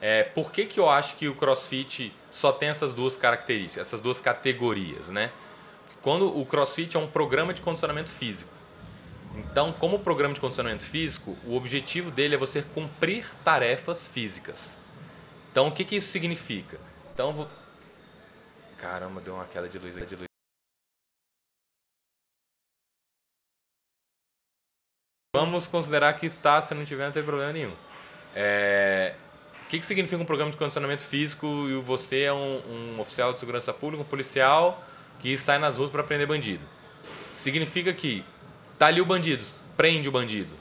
É, 0.00 0.22
por 0.22 0.50
que, 0.50 0.64
que 0.64 0.80
eu 0.80 0.88
acho 0.88 1.16
que 1.16 1.28
o 1.28 1.34
CrossFit 1.34 2.14
só 2.30 2.50
tem 2.50 2.70
essas 2.70 2.94
duas 2.94 3.16
características, 3.16 3.86
essas 3.86 4.00
duas 4.00 4.20
categorias, 4.20 5.10
né? 5.10 5.30
Quando 6.00 6.34
o 6.34 6.46
CrossFit 6.46 6.96
é 6.96 7.00
um 7.00 7.06
programa 7.06 7.52
de 7.52 7.60
condicionamento 7.60 8.10
físico. 8.10 8.50
Então, 9.36 9.72
como 9.72 9.98
programa 9.98 10.32
de 10.32 10.40
condicionamento 10.40 10.82
físico, 10.82 11.36
o 11.46 11.54
objetivo 11.54 12.10
dele 12.10 12.34
é 12.34 12.38
você 12.38 12.62
cumprir 12.62 13.26
tarefas 13.44 14.08
físicas. 14.08 14.74
Então, 15.52 15.68
o 15.68 15.72
que, 15.72 15.84
que 15.84 15.96
isso 15.96 16.08
significa? 16.08 16.80
Então. 17.12 17.46
Caramba, 18.80 19.20
deu 19.20 19.34
uma 19.34 19.44
queda 19.44 19.68
de 19.68 19.78
luz, 19.78 19.94
de 19.94 20.16
luz. 20.16 20.26
Vamos 25.36 25.66
considerar 25.66 26.14
que 26.14 26.26
está, 26.26 26.60
se 26.60 26.74
não 26.74 26.84
tiver, 26.84 27.04
não 27.04 27.12
tem 27.12 27.22
problema 27.22 27.52
nenhum. 27.52 27.76
É, 28.34 29.14
que, 29.68 29.78
que 29.78 29.86
significa 29.86 30.20
um 30.20 30.26
programa 30.26 30.50
de 30.50 30.56
condicionamento 30.56 31.02
físico 31.02 31.46
e 31.68 31.80
você 31.80 32.22
é 32.22 32.32
um, 32.32 32.96
um 32.96 33.00
oficial 33.00 33.32
de 33.32 33.38
segurança 33.38 33.72
pública, 33.72 34.02
um 34.02 34.06
policial 34.06 34.82
que 35.20 35.36
sai 35.36 35.58
nas 35.58 35.78
ruas 35.78 35.90
para 35.90 36.02
prender 36.02 36.26
bandido? 36.26 36.64
Significa 37.34 37.92
que 37.92 38.24
tá 38.78 38.86
ali 38.86 39.00
o 39.00 39.06
bandido, 39.06 39.44
prende 39.76 40.08
o 40.08 40.12
bandido. 40.12 40.52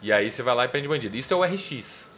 E 0.00 0.12
aí 0.12 0.30
você 0.30 0.42
vai 0.42 0.54
lá 0.54 0.64
e 0.64 0.68
prende 0.68 0.86
o 0.86 0.90
bandido. 0.90 1.16
Isso 1.16 1.34
é 1.34 1.36
o 1.36 1.42
RX. 1.42 2.10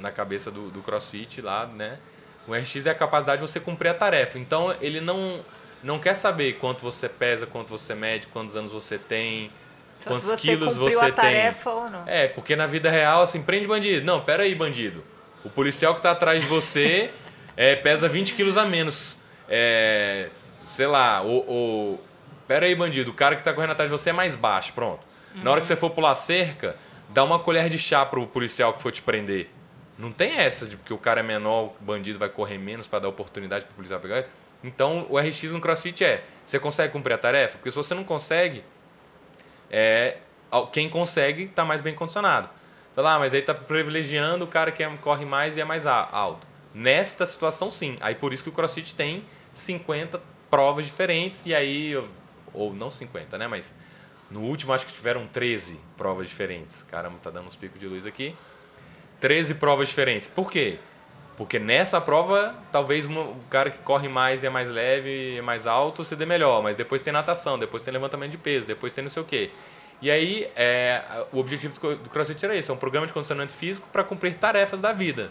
Na 0.00 0.10
cabeça 0.10 0.50
do, 0.50 0.70
do 0.70 0.82
CrossFit 0.82 1.40
lá, 1.40 1.66
né? 1.66 1.98
O 2.46 2.54
RX 2.54 2.86
é 2.86 2.90
a 2.90 2.94
capacidade 2.94 3.40
de 3.40 3.48
você 3.48 3.58
cumprir 3.58 3.88
a 3.88 3.94
tarefa. 3.94 4.38
Então 4.38 4.74
ele 4.80 5.00
não, 5.00 5.44
não 5.82 5.98
quer 5.98 6.14
saber 6.14 6.54
quanto 6.54 6.82
você 6.82 7.08
pesa, 7.08 7.46
quanto 7.46 7.68
você 7.68 7.94
mede, 7.94 8.26
quantos 8.28 8.56
anos 8.56 8.72
você 8.72 8.98
tem, 8.98 9.50
então, 10.00 10.12
quantos 10.12 10.28
você 10.28 10.36
quilos 10.36 10.76
você 10.76 11.12
tem. 11.12 11.34
É, 12.06 12.28
porque 12.28 12.54
na 12.54 12.66
vida 12.66 12.90
real, 12.90 13.22
assim, 13.22 13.42
prende 13.42 13.66
bandido. 13.66 14.04
Não, 14.04 14.20
pera 14.20 14.42
aí, 14.42 14.54
bandido. 14.54 15.02
O 15.44 15.50
policial 15.50 15.94
que 15.94 16.00
está 16.00 16.10
atrás 16.10 16.42
de 16.42 16.48
você 16.48 17.10
é, 17.56 17.76
pesa 17.76 18.08
20 18.08 18.34
quilos 18.34 18.56
a 18.56 18.64
menos. 18.64 19.18
É, 19.48 20.28
sei 20.66 20.86
lá, 20.86 21.22
o, 21.22 21.38
o. 21.38 22.00
Pera 22.46 22.66
aí, 22.66 22.74
bandido. 22.74 23.10
O 23.10 23.14
cara 23.14 23.34
que 23.34 23.40
está 23.40 23.52
correndo 23.52 23.72
atrás 23.72 23.90
de 23.90 23.96
você 23.96 24.10
é 24.10 24.12
mais 24.12 24.36
baixo. 24.36 24.72
Pronto. 24.72 25.00
Uhum. 25.34 25.42
Na 25.42 25.50
hora 25.50 25.60
que 25.60 25.66
você 25.66 25.76
for 25.76 25.90
pular 25.90 26.14
cerca, 26.14 26.76
dá 27.08 27.24
uma 27.24 27.38
colher 27.38 27.68
de 27.68 27.78
chá 27.78 28.04
pro 28.04 28.26
policial 28.26 28.72
que 28.72 28.82
for 28.82 28.92
te 28.92 29.02
prender. 29.02 29.48
Não 29.98 30.12
tem 30.12 30.38
essa 30.38 30.66
de 30.66 30.76
porque 30.76 30.92
o 30.92 30.98
cara 30.98 31.20
é 31.20 31.22
menor, 31.22 31.74
o 31.80 31.84
bandido 31.84 32.18
vai 32.18 32.28
correr 32.28 32.58
menos 32.58 32.86
para 32.86 33.00
dar 33.00 33.08
oportunidade 33.08 33.64
pro 33.64 33.74
policial 33.74 33.98
pegar 33.98 34.18
ele. 34.18 34.26
Então, 34.62 35.06
o 35.08 35.18
RX 35.18 35.44
no 35.44 35.60
CrossFit 35.60 36.04
é: 36.04 36.24
você 36.44 36.58
consegue 36.58 36.92
cumprir 36.92 37.14
a 37.14 37.18
tarefa? 37.18 37.56
Porque 37.58 37.70
se 37.70 37.76
você 37.76 37.94
não 37.94 38.04
consegue, 38.04 38.64
é, 39.70 40.18
quem 40.72 40.88
consegue 40.88 41.44
está 41.44 41.64
mais 41.64 41.80
bem 41.80 41.94
condicionado. 41.94 42.48
Fala, 42.94 43.14
ah, 43.14 43.18
mas 43.18 43.34
aí 43.34 43.40
está 43.40 43.54
privilegiando 43.54 44.44
o 44.44 44.48
cara 44.48 44.72
que 44.72 44.82
é, 44.82 44.96
corre 44.96 45.24
mais 45.24 45.56
e 45.56 45.60
é 45.60 45.64
mais 45.64 45.86
alto. 45.86 46.46
Nesta 46.74 47.26
situação, 47.26 47.70
sim. 47.70 47.98
Aí 48.00 48.14
por 48.14 48.32
isso 48.32 48.42
que 48.42 48.48
o 48.48 48.52
CrossFit 48.52 48.94
tem 48.94 49.24
50 49.52 50.20
provas 50.50 50.86
diferentes 50.86 51.44
e 51.46 51.54
aí, 51.54 51.94
ou 52.52 52.74
não 52.74 52.90
50, 52.90 53.36
né? 53.36 53.46
Mas 53.46 53.74
no 54.30 54.40
último 54.40 54.72
acho 54.72 54.86
que 54.86 54.92
tiveram 54.92 55.26
13 55.26 55.78
provas 55.96 56.28
diferentes. 56.28 56.82
Caramba, 56.82 57.18
tá 57.22 57.30
dando 57.30 57.48
uns 57.48 57.56
picos 57.56 57.78
de 57.78 57.86
luz 57.86 58.06
aqui. 58.06 58.34
13 59.20 59.54
provas 59.56 59.88
diferentes. 59.88 60.28
Por 60.28 60.50
quê? 60.50 60.78
Porque 61.36 61.58
nessa 61.58 62.00
prova, 62.00 62.54
talvez 62.72 63.04
o 63.04 63.36
cara 63.50 63.70
que 63.70 63.78
corre 63.78 64.08
mais 64.08 64.42
e 64.42 64.46
é 64.46 64.50
mais 64.50 64.70
leve, 64.70 65.36
é 65.36 65.42
mais 65.42 65.66
alto, 65.66 66.02
se 66.02 66.16
dê 66.16 66.24
melhor. 66.24 66.62
Mas 66.62 66.76
depois 66.76 67.02
tem 67.02 67.12
natação, 67.12 67.58
depois 67.58 67.82
tem 67.82 67.92
levantamento 67.92 68.30
de 68.30 68.38
peso, 68.38 68.66
depois 68.66 68.94
tem 68.94 69.04
não 69.04 69.10
sei 69.10 69.22
o 69.22 69.26
quê. 69.26 69.50
E 70.00 70.10
aí, 70.10 70.48
é, 70.56 71.02
o 71.32 71.38
objetivo 71.38 71.74
do 71.78 72.10
CrossFit 72.10 72.44
era 72.44 72.54
isso, 72.54 72.70
é 72.70 72.74
um 72.74 72.78
programa 72.78 73.06
de 73.06 73.12
condicionamento 73.12 73.52
físico 73.52 73.88
para 73.90 74.04
cumprir 74.04 74.34
tarefas 74.34 74.80
da 74.80 74.92
vida, 74.92 75.30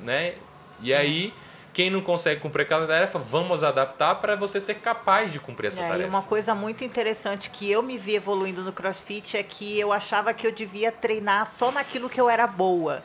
né? 0.00 0.34
E 0.80 0.94
aí, 0.94 1.34
quem 1.72 1.90
não 1.90 2.00
consegue 2.00 2.40
cumprir 2.40 2.62
aquela 2.62 2.86
tarefa, 2.86 3.18
vamos 3.18 3.62
adaptar 3.62 4.16
para 4.16 4.34
você 4.34 4.60
ser 4.60 4.74
capaz 4.74 5.32
de 5.32 5.38
cumprir 5.38 5.68
essa 5.68 5.82
é, 5.82 5.86
tarefa. 5.86 6.06
E 6.06 6.10
uma 6.10 6.22
coisa 6.22 6.54
muito 6.54 6.84
interessante 6.84 7.50
que 7.50 7.70
eu 7.70 7.82
me 7.82 7.96
vi 7.96 8.16
evoluindo 8.16 8.62
no 8.62 8.72
CrossFit 8.72 9.36
é 9.36 9.42
que 9.42 9.78
eu 9.78 9.92
achava 9.92 10.34
que 10.34 10.46
eu 10.46 10.52
devia 10.52 10.90
treinar 10.90 11.46
só 11.46 11.70
naquilo 11.70 12.08
que 12.08 12.20
eu 12.20 12.28
era 12.28 12.46
boa. 12.46 13.02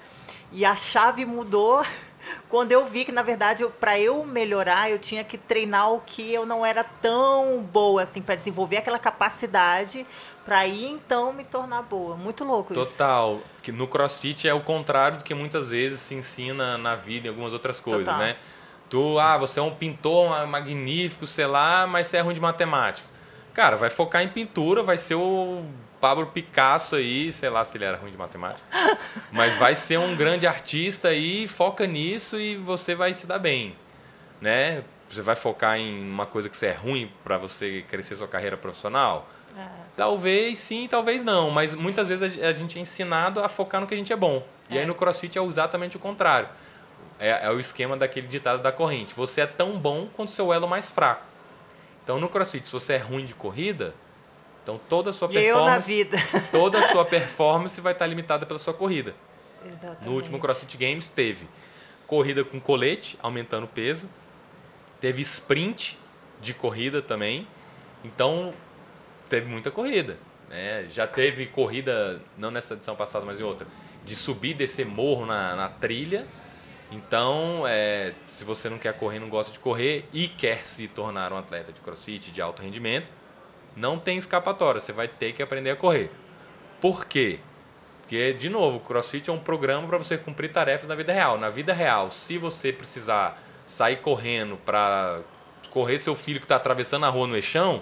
E 0.51 0.65
a 0.65 0.75
chave 0.75 1.25
mudou 1.25 1.85
quando 2.49 2.71
eu 2.71 2.85
vi 2.85 3.05
que, 3.05 3.11
na 3.11 3.21
verdade, 3.21 3.65
para 3.79 3.99
eu 3.99 4.25
melhorar, 4.25 4.89
eu 4.89 4.97
tinha 4.97 5.23
que 5.23 5.37
treinar 5.37 5.91
o 5.91 6.01
que 6.01 6.33
eu 6.33 6.45
não 6.45 6.65
era 6.65 6.83
tão 6.83 7.59
boa, 7.61 8.03
assim, 8.03 8.21
para 8.21 8.35
desenvolver 8.35 8.77
aquela 8.77 8.97
capacidade, 8.97 10.05
para 10.45 10.59
aí 10.59 10.85
então 10.85 11.33
me 11.33 11.43
tornar 11.43 11.81
boa. 11.81 12.15
Muito 12.15 12.45
louco 12.45 12.71
isso. 12.71 12.85
Total. 12.85 13.41
Que 13.63 13.71
no 13.71 13.87
CrossFit 13.87 14.47
é 14.47 14.53
o 14.53 14.61
contrário 14.61 15.17
do 15.17 15.23
que 15.23 15.33
muitas 15.33 15.69
vezes 15.69 15.99
se 15.99 16.13
ensina 16.13 16.77
na 16.77 16.95
vida 16.95 17.25
e 17.25 17.29
algumas 17.29 17.51
outras 17.51 17.79
coisas, 17.79 18.05
Total. 18.05 18.19
né? 18.19 18.37
Tu, 18.87 19.19
ah, 19.19 19.35
você 19.37 19.59
é 19.59 19.63
um 19.63 19.73
pintor 19.73 20.47
magnífico, 20.47 21.25
sei 21.25 21.47
lá, 21.47 21.87
mas 21.87 22.07
você 22.07 22.17
é 22.17 22.21
ruim 22.21 22.35
de 22.35 22.39
matemática. 22.39 23.07
Cara, 23.53 23.75
vai 23.75 23.89
focar 23.89 24.21
em 24.21 24.27
pintura, 24.27 24.83
vai 24.83 24.97
ser 24.97 25.15
o 25.15 25.65
Pablo 25.99 26.27
Picasso 26.27 26.95
aí, 26.97 27.31
sei 27.31 27.49
lá 27.49 27.65
se 27.65 27.77
ele 27.77 27.85
era 27.85 27.97
ruim 27.97 28.11
de 28.11 28.17
matemática, 28.17 28.67
mas 29.31 29.57
vai 29.57 29.73
ser 29.73 29.97
um 29.97 30.15
grande 30.15 30.45
artista 30.45 31.07
aí, 31.07 31.47
foca 31.47 31.87
nisso 31.87 32.37
e 32.39 32.57
você 32.57 32.93
vai 32.93 33.11
se 33.13 33.25
dar 33.25 33.39
bem, 33.39 33.75
né? 34.39 34.83
Você 35.09 35.21
vai 35.21 35.35
focar 35.35 35.77
em 35.77 36.03
uma 36.03 36.25
coisa 36.25 36.49
que 36.49 36.55
você 36.55 36.67
é 36.67 36.73
ruim 36.73 37.11
para 37.23 37.37
você 37.37 37.83
crescer 37.87 38.15
sua 38.15 38.27
carreira 38.27 38.57
profissional? 38.57 39.27
É. 39.57 39.67
Talvez 39.95 40.57
sim, 40.57 40.87
talvez 40.87 41.23
não, 41.23 41.49
mas 41.49 41.73
muitas 41.73 42.07
vezes 42.07 42.41
a 42.43 42.51
gente 42.51 42.77
é 42.77 42.81
ensinado 42.81 43.41
a 43.41 43.47
focar 43.47 43.79
no 43.79 43.87
que 43.87 43.93
a 43.93 43.97
gente 43.97 44.11
é 44.11 44.15
bom. 44.15 44.43
E 44.69 44.77
é. 44.77 44.81
aí 44.81 44.85
no 44.85 44.93
CrossFit 44.93 45.37
é 45.37 45.43
exatamente 45.43 45.95
o 45.95 45.99
contrário. 45.99 46.49
É, 47.17 47.45
é, 47.45 47.51
o 47.51 47.59
esquema 47.59 47.95
daquele 47.95 48.27
ditado 48.27 48.61
da 48.61 48.71
corrente. 48.71 49.13
Você 49.13 49.41
é 49.41 49.47
tão 49.47 49.79
bom 49.79 50.09
quanto 50.13 50.31
seu 50.31 50.51
elo 50.51 50.67
mais 50.67 50.89
fraco. 50.89 51.25
Então 52.03 52.19
no 52.19 52.27
CrossFit, 52.27 52.67
se 52.67 52.73
você 52.73 52.93
é 52.93 52.97
ruim 52.97 53.25
de 53.25 53.33
corrida, 53.33 53.95
então 54.61 54.79
toda 54.89 55.11
a 55.11 55.13
sua 55.13 55.29
performance, 55.29 56.09
toda 56.51 56.79
a 56.79 56.81
sua 56.81 57.05
performance 57.05 57.79
vai 57.79 57.93
estar 57.93 58.05
limitada 58.05 58.45
pela 58.45 58.59
sua 58.59 58.73
corrida. 58.73 59.15
Exatamente. 59.65 60.05
No 60.05 60.11
último 60.11 60.39
CrossFit 60.39 60.77
Games 60.77 61.07
teve 61.07 61.47
corrida 62.05 62.43
com 62.43 62.59
colete, 62.59 63.17
aumentando 63.21 63.63
o 63.63 63.67
peso, 63.67 64.07
teve 64.99 65.21
sprint 65.21 65.97
de 66.41 66.53
corrida 66.53 67.01
também. 67.01 67.47
Então 68.03 68.53
teve 69.29 69.47
muita 69.47 69.71
corrida. 69.71 70.17
Né? 70.49 70.87
Já 70.91 71.07
teve 71.07 71.47
corrida, 71.47 72.21
não 72.37 72.51
nessa 72.51 72.73
edição 72.73 72.95
passada, 72.95 73.25
mas 73.25 73.39
em 73.39 73.43
outra, 73.43 73.67
de 74.03 74.15
subir 74.15 74.51
e 74.51 74.53
descer 74.53 74.85
morro 74.85 75.25
na, 75.25 75.55
na 75.55 75.69
trilha. 75.69 76.25
Então, 76.91 77.63
é, 77.67 78.13
se 78.31 78.43
você 78.43 78.69
não 78.69 78.77
quer 78.77 78.93
correr, 78.93 79.19
não 79.19 79.29
gosta 79.29 79.51
de 79.51 79.59
correr 79.59 80.07
e 80.13 80.27
quer 80.27 80.65
se 80.65 80.87
tornar 80.87 81.33
um 81.33 81.37
atleta 81.37 81.71
de 81.71 81.81
crossfit 81.81 82.31
de 82.31 82.41
alto 82.41 82.61
rendimento, 82.61 83.07
não 83.75 83.99
tem 83.99 84.17
escapatória, 84.17 84.79
você 84.79 84.93
vai 84.93 85.07
ter 85.07 85.33
que 85.33 85.43
aprender 85.43 85.71
a 85.71 85.75
correr. 85.75 86.11
Por 86.79 87.05
quê? 87.05 87.39
Porque, 88.05 88.33
de 88.33 88.49
novo, 88.49 88.77
o 88.77 88.79
CrossFit 88.79 89.31
é 89.31 89.33
um 89.33 89.39
programa 89.39 89.87
para 89.87 89.97
você 89.97 90.15
cumprir 90.15 90.51
tarefas 90.51 90.87
na 90.87 90.93
vida 90.93 91.11
real. 91.11 91.39
Na 91.39 91.49
vida 91.49 91.73
real, 91.73 92.11
se 92.11 92.37
você 92.37 92.71
precisar 92.71 93.41
sair 93.65 93.95
correndo 93.95 94.57
para 94.57 95.21
correr 95.71 95.97
seu 95.97 96.13
filho 96.13 96.39
que 96.39 96.45
está 96.45 96.55
atravessando 96.55 97.07
a 97.07 97.09
rua 97.09 97.25
no 97.25 97.35
eixão, 97.35 97.81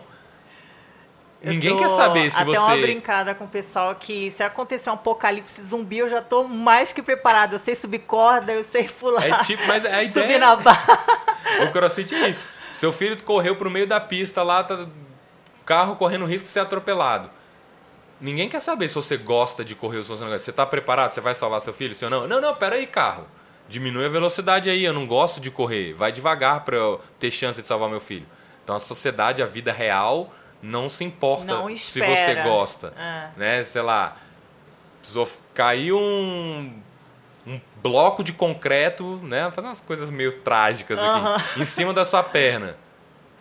ninguém 1.44 1.76
quer 1.76 1.90
saber 1.90 2.32
se 2.32 2.42
até 2.42 2.46
você. 2.46 2.60
uma 2.60 2.78
brincada 2.78 3.36
com 3.36 3.46
o 3.46 3.48
pessoal 3.48 3.94
que 3.96 4.32
se 4.32 4.42
acontecer 4.42 4.90
um 4.90 4.94
apocalipse 4.94 5.62
zumbi, 5.62 5.98
eu 6.00 6.10
já 6.10 6.20
estou 6.20 6.48
mais 6.48 6.92
que 6.92 7.02
preparado. 7.02 7.54
Eu 7.54 7.60
sei 7.60 7.76
subir 7.76 8.00
corda, 8.00 8.52
eu 8.54 8.64
sei 8.64 8.88
pular. 8.88 9.26
É 9.26 9.44
tipo, 9.44 9.66
mas 9.68 9.86
a 9.86 10.02
ideia. 10.04 10.12
Subir 10.12 10.40
na 10.40 10.56
barra. 10.56 11.00
O 11.68 11.72
crossfit 11.72 12.16
é 12.16 12.30
isso. 12.30 12.42
Seu 12.74 12.92
filho 12.92 13.22
correu 13.24 13.56
pro 13.56 13.70
meio 13.70 13.86
da 13.86 14.00
pista 14.00 14.42
lá, 14.42 14.64
tá 14.64 14.88
carro 15.66 15.96
correndo 15.96 16.26
risco 16.26 16.48
de 16.48 16.54
ser 16.54 16.62
atropelado. 16.62 17.30
Ninguém 18.20 18.48
quer 18.48 18.60
saber 18.60 18.88
se 18.88 18.96
você 18.96 19.18
gosta 19.18 19.66
de 19.66 19.76
correr 19.76 19.98
ou 19.98 20.04
se 20.04 20.10
você 20.10 20.24
não 20.24 20.32
gosta. 20.32 20.46
Você 20.46 20.52
está 20.52 20.66
preparado? 20.66 21.12
Você 21.12 21.22
vai 21.22 21.36
salvar 21.36 21.60
seu 21.62 21.74
filho? 21.74 21.94
Se 21.94 22.08
não? 22.10 22.28
Não, 22.28 22.40
não, 22.40 22.56
pera 22.56 22.76
aí, 22.76 22.88
carro. 22.88 23.28
Diminui 23.68 24.06
a 24.06 24.10
velocidade 24.10 24.70
aí, 24.70 24.84
eu 24.84 24.94
não 24.94 25.06
gosto 25.06 25.40
de 25.40 25.52
correr. 25.52 25.94
Vai 25.94 26.12
devagar 26.12 26.62
para 26.62 26.76
eu 26.76 27.02
ter 27.20 27.32
chance 27.32 27.62
de 27.62 27.68
salvar 27.68 27.90
meu 27.90 28.00
filho. 28.00 28.26
Então 28.64 28.76
a 28.76 28.80
sociedade, 28.80 29.42
a 29.42 29.46
vida 29.46 29.72
real, 29.72 30.34
não 30.64 30.90
se 30.90 31.04
importa 31.04 31.46
não 31.46 31.78
se 31.78 32.00
você 32.00 32.36
gosta. 32.36 32.94
É. 32.98 33.30
Né? 33.38 33.64
Sei 33.66 33.82
lá, 33.82 34.16
precisou 35.00 35.28
cair 35.54 35.92
um, 35.92 36.74
um 37.46 37.60
bloco 37.82 38.24
de 38.24 38.32
concreto, 38.32 39.20
né? 39.24 39.52
Fazer 39.52 39.68
umas 39.68 39.82
coisas 39.82 40.10
meio 40.10 40.34
trágicas 40.34 40.98
aqui, 40.98 41.62
em 41.62 41.66
cima 41.66 41.94
da 41.94 42.06
sua 42.06 42.24
perna. 42.24 42.78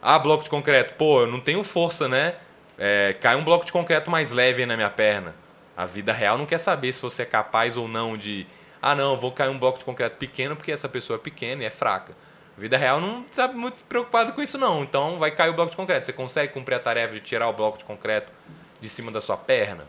Ah, 0.03 0.19
bloco 0.19 0.43
de 0.43 0.51
concreto. 0.51 0.95
Pô, 0.95 1.21
eu 1.21 1.29
não 1.29 1.39
tenho 1.39 1.63
força, 1.63 2.09
né? 2.09 2.35
É, 2.77 3.15
cai 3.21 3.37
um 3.37 3.45
bloco 3.45 3.65
de 3.65 3.71
concreto 3.71 4.11
mais 4.11 4.33
leve 4.33 4.67
na 4.67 4.77
minha 4.77 4.91
perna. 4.91 5.37
A 5.77 5.87
vida 5.87 6.13
real 6.13 6.37
não 6.37 6.45
quer 6.45 6.59
saber 6.59 6.93
se 6.93 7.01
você 7.01 7.23
é 7.23 7.27
capaz 7.27 7.77
ou 7.77 7.87
não 7.87 8.17
de. 8.17 8.45
Ah, 8.81 8.97
não, 8.97 9.17
vou 9.17 9.31
cair 9.31 9.49
um 9.49 9.59
bloco 9.59 9.79
de 9.79 9.85
concreto 9.85 10.17
pequeno 10.17 10.57
porque 10.57 10.73
essa 10.73 10.89
pessoa 10.89 11.17
é 11.17 11.21
pequena 11.21 11.63
e 11.63 11.67
é 11.67 11.71
fraca. 11.71 12.17
Vida 12.63 12.77
real 12.77 13.01
não 13.01 13.23
está 13.23 13.49
muito 13.49 13.83
preocupada 13.83 14.31
com 14.31 14.41
isso, 14.41 14.57
não. 14.57 14.85
Então 14.85 15.19
vai 15.19 15.33
cair 15.33 15.51
o 15.51 15.53
bloco 15.53 15.73
de 15.73 15.77
concreto. 15.77 16.07
Você 16.07 16.13
consegue 16.13 16.53
cumprir 16.53 16.77
a 16.77 16.79
tarefa 16.79 17.13
de 17.13 17.19
tirar 17.19 17.49
o 17.49 17.53
bloco 17.53 17.77
de 17.77 17.85
concreto 17.85 18.33
de 18.81 18.89
cima 18.89 19.11
da 19.11 19.21
sua 19.21 19.37
perna? 19.37 19.85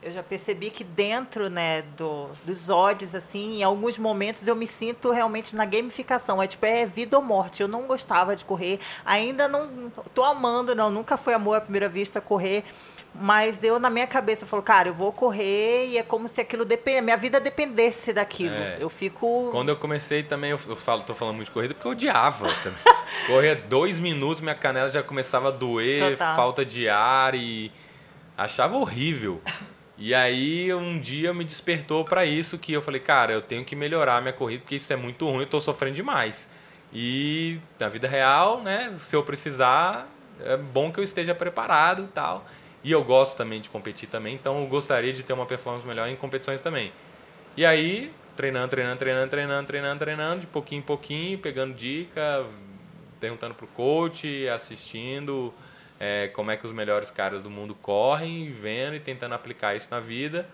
eu 0.00 0.12
já 0.12 0.22
percebi 0.22 0.70
que 0.70 0.84
dentro 0.84 1.50
né, 1.50 1.82
do, 1.96 2.28
dos 2.44 2.70
odds, 2.70 3.14
assim, 3.14 3.58
em 3.58 3.62
alguns 3.62 3.98
momentos 3.98 4.46
eu 4.46 4.54
me 4.56 4.66
sinto 4.66 5.10
realmente 5.10 5.54
na 5.54 5.64
gamificação. 5.64 6.42
É 6.42 6.46
tipo, 6.46 6.64
é 6.64 6.86
vida 6.86 7.16
ou 7.16 7.22
morte. 7.22 7.62
Eu 7.62 7.68
não 7.68 7.82
gostava 7.82 8.34
de 8.34 8.44
correr, 8.44 8.78
ainda 9.04 9.46
não 9.46 9.90
tô 10.14 10.24
amando, 10.24 10.74
não. 10.74 10.90
Nunca 10.90 11.16
foi 11.16 11.34
amor 11.34 11.56
à 11.56 11.60
primeira 11.60 11.88
vista 11.88 12.20
correr. 12.20 12.64
Mas 13.14 13.64
eu, 13.64 13.80
na 13.80 13.90
minha 13.90 14.06
cabeça, 14.06 14.44
eu 14.44 14.48
falo, 14.48 14.62
cara, 14.62 14.88
eu 14.88 14.94
vou 14.94 15.12
correr 15.12 15.88
e 15.88 15.98
é 15.98 16.02
como 16.02 16.28
se 16.28 16.40
aquilo 16.40 16.64
dependesse, 16.64 17.02
minha 17.02 17.16
vida 17.16 17.40
dependesse 17.40 18.12
daquilo. 18.12 18.54
É. 18.54 18.76
Eu 18.78 18.88
fico. 18.88 19.48
Quando 19.50 19.70
eu 19.70 19.76
comecei 19.76 20.22
também, 20.22 20.50
eu, 20.50 20.60
eu 20.68 20.76
falo, 20.76 21.02
tô 21.02 21.14
falando 21.14 21.34
muito 21.36 21.46
de 21.46 21.52
corrida 21.52 21.74
porque 21.74 21.86
eu 21.86 21.92
odiava. 21.92 22.48
Corria 23.26 23.56
dois 23.56 23.98
minutos, 23.98 24.40
minha 24.40 24.54
canela 24.54 24.88
já 24.88 25.02
começava 25.02 25.48
a 25.48 25.50
doer, 25.50 26.12
Total. 26.12 26.36
falta 26.36 26.64
de 26.64 26.88
ar 26.88 27.34
e 27.34 27.72
achava 28.36 28.76
horrível. 28.76 29.42
E 29.96 30.14
aí 30.14 30.72
um 30.72 30.96
dia 30.98 31.34
me 31.34 31.44
despertou 31.44 32.04
para 32.04 32.24
isso 32.24 32.56
que 32.56 32.72
eu 32.72 32.80
falei, 32.80 33.00
cara, 33.00 33.32
eu 33.32 33.42
tenho 33.42 33.64
que 33.64 33.74
melhorar 33.74 34.22
minha 34.22 34.32
corrida 34.32 34.60
porque 34.62 34.76
isso 34.76 34.92
é 34.92 34.96
muito 34.96 35.28
ruim, 35.28 35.40
eu 35.40 35.46
tô 35.46 35.60
sofrendo 35.60 35.96
demais. 35.96 36.48
E 36.92 37.58
na 37.78 37.88
vida 37.88 38.06
real, 38.06 38.62
né, 38.62 38.92
se 38.94 39.16
eu 39.16 39.24
precisar, 39.24 40.08
é 40.40 40.56
bom 40.56 40.92
que 40.92 41.00
eu 41.00 41.04
esteja 41.04 41.34
preparado 41.34 42.04
e 42.04 42.08
tal. 42.08 42.46
E 42.82 42.92
eu 42.92 43.02
gosto 43.02 43.36
também 43.36 43.60
de 43.60 43.68
competir 43.68 44.08
também, 44.08 44.34
então 44.34 44.60
eu 44.60 44.66
gostaria 44.66 45.12
de 45.12 45.22
ter 45.22 45.32
uma 45.32 45.46
performance 45.46 45.86
melhor 45.86 46.08
em 46.08 46.16
competições 46.16 46.60
também. 46.60 46.92
E 47.56 47.66
aí, 47.66 48.12
treinando, 48.36 48.68
treinando, 48.68 48.98
treinando, 48.98 49.28
treinando, 49.28 49.66
treinando, 49.66 49.98
treinando, 49.98 50.40
de 50.42 50.46
pouquinho 50.46 50.78
em 50.78 50.82
pouquinho, 50.82 51.38
pegando 51.38 51.74
dica, 51.74 52.46
perguntando 53.18 53.54
pro 53.54 53.66
coach, 53.66 54.48
assistindo, 54.48 55.52
é, 55.98 56.28
como 56.28 56.50
é 56.50 56.56
que 56.56 56.64
os 56.64 56.72
melhores 56.72 57.10
caras 57.10 57.42
do 57.42 57.50
mundo 57.50 57.74
correm, 57.74 58.50
vendo 58.52 58.94
e 58.94 59.00
tentando 59.00 59.34
aplicar 59.34 59.74
isso 59.74 59.88
na 59.90 59.98
vida. 59.98 60.48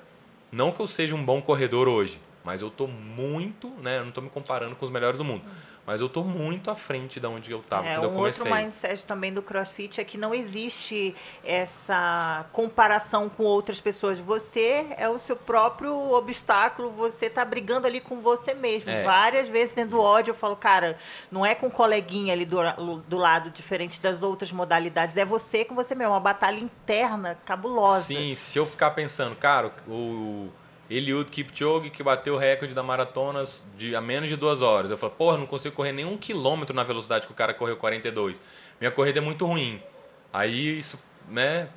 Não 0.51 0.73
que 0.73 0.81
eu 0.81 0.87
seja 0.87 1.15
um 1.15 1.23
bom 1.23 1.43
corredor 1.43 1.89
hoje, 1.89 2.21
mas 2.43 2.63
eu 2.63 2.71
tô 2.71 2.87
muito, 2.87 3.69
né? 3.83 3.99
Eu 3.99 4.03
não 4.03 4.09
estou 4.09 4.25
me 4.25 4.31
comparando 4.31 4.75
com 4.75 4.85
os 4.85 4.91
melhores 4.91 5.19
do 5.19 5.25
mundo. 5.25 5.43
Mas 5.87 6.01
eu 6.01 6.09
tô 6.09 6.25
muito 6.25 6.71
à 6.71 6.75
frente 6.75 7.21
de 7.21 7.27
onde 7.27 7.51
eu 7.53 7.61
estava 7.61 7.87
é, 7.87 7.95
quando 7.95 8.05
eu 8.05 8.13
comecei. 8.13 8.51
Outro 8.51 8.65
mindset 8.65 9.05
também 9.05 9.33
do 9.33 9.43
CrossFit 9.43 10.01
é 10.01 10.05
que 10.05 10.17
não 10.17 10.35
existe 10.35 11.15
essa 11.45 12.47
comparação 12.53 13.29
com 13.29 13.43
outras 13.45 13.81
pessoas. 13.81 14.19
Você 14.19 14.87
é 14.97 15.09
o 15.09 15.19
seu 15.19 15.37
próprio 15.37 15.95
obstáculo, 16.13 16.91
você 16.91 17.29
tá 17.29 17.45
brigando 17.45 17.87
ali 17.87 18.01
com 18.01 18.21
você 18.21 18.55
mesmo. 18.55 18.91
É. 18.91 19.03
Várias 19.03 19.49
vezes 19.49 19.75
dentro 19.75 19.93
do 19.93 20.01
ódio 20.01 20.31
eu 20.31 20.35
falo, 20.35 20.57
cara, 20.57 20.97
não 21.31 21.45
é 21.45 21.55
com 21.55 21.67
um 21.67 21.71
coleguinha 21.71 22.33
ali 22.33 22.47
do, 22.47 22.59
do 23.07 23.19
lado, 23.19 23.51
diferente 23.51 24.01
das 24.01 24.23
outras 24.23 24.51
modalidades. 24.53 25.19
É 25.19 25.25
você 25.25 25.65
com 25.65 25.75
você 25.75 25.95
mesmo, 25.95 26.13
uma 26.13 26.21
batalha 26.21 26.59
interna 26.59 27.39
cabulosa. 27.45 28.05
Sim, 28.05 28.35
se 28.35 28.59
eu 28.59 28.65
ficar 28.65 28.93
pensando, 28.93 29.37
cara, 29.37 29.71
o 29.87 30.49
Eliud 30.91 31.31
Kipchoge, 31.31 31.91
que 31.91 32.03
bateu 32.03 32.35
o 32.35 32.39
recorde 32.39 32.75
da 32.75 32.83
maratona 32.83 33.43
de, 33.77 33.97
a 33.97 34.01
menos 34.01 34.29
de 34.29 34.37
duas 34.37 34.63
horas. 34.63 34.91
Eu 34.91 34.97
falo, 34.97 35.13
porra, 35.13 35.39
não 35.39 35.47
consigo 35.47 35.75
correr 35.75 35.93
nem 35.93 36.05
um 36.05 36.17
quilômetro 36.17 36.75
na 36.75 36.83
velocidade 36.83 37.27
que 37.27 37.33
o 37.33 37.37
cara 37.37 37.55
correu 37.55 37.77
42. 37.77 38.41
Minha 38.81 38.91
corrida 38.91 39.19
é 39.19 39.23
muito 39.23 39.47
ruim. 39.47 39.83
Aí 40.33 40.79
isso, 40.79 40.99
né? 41.29 41.69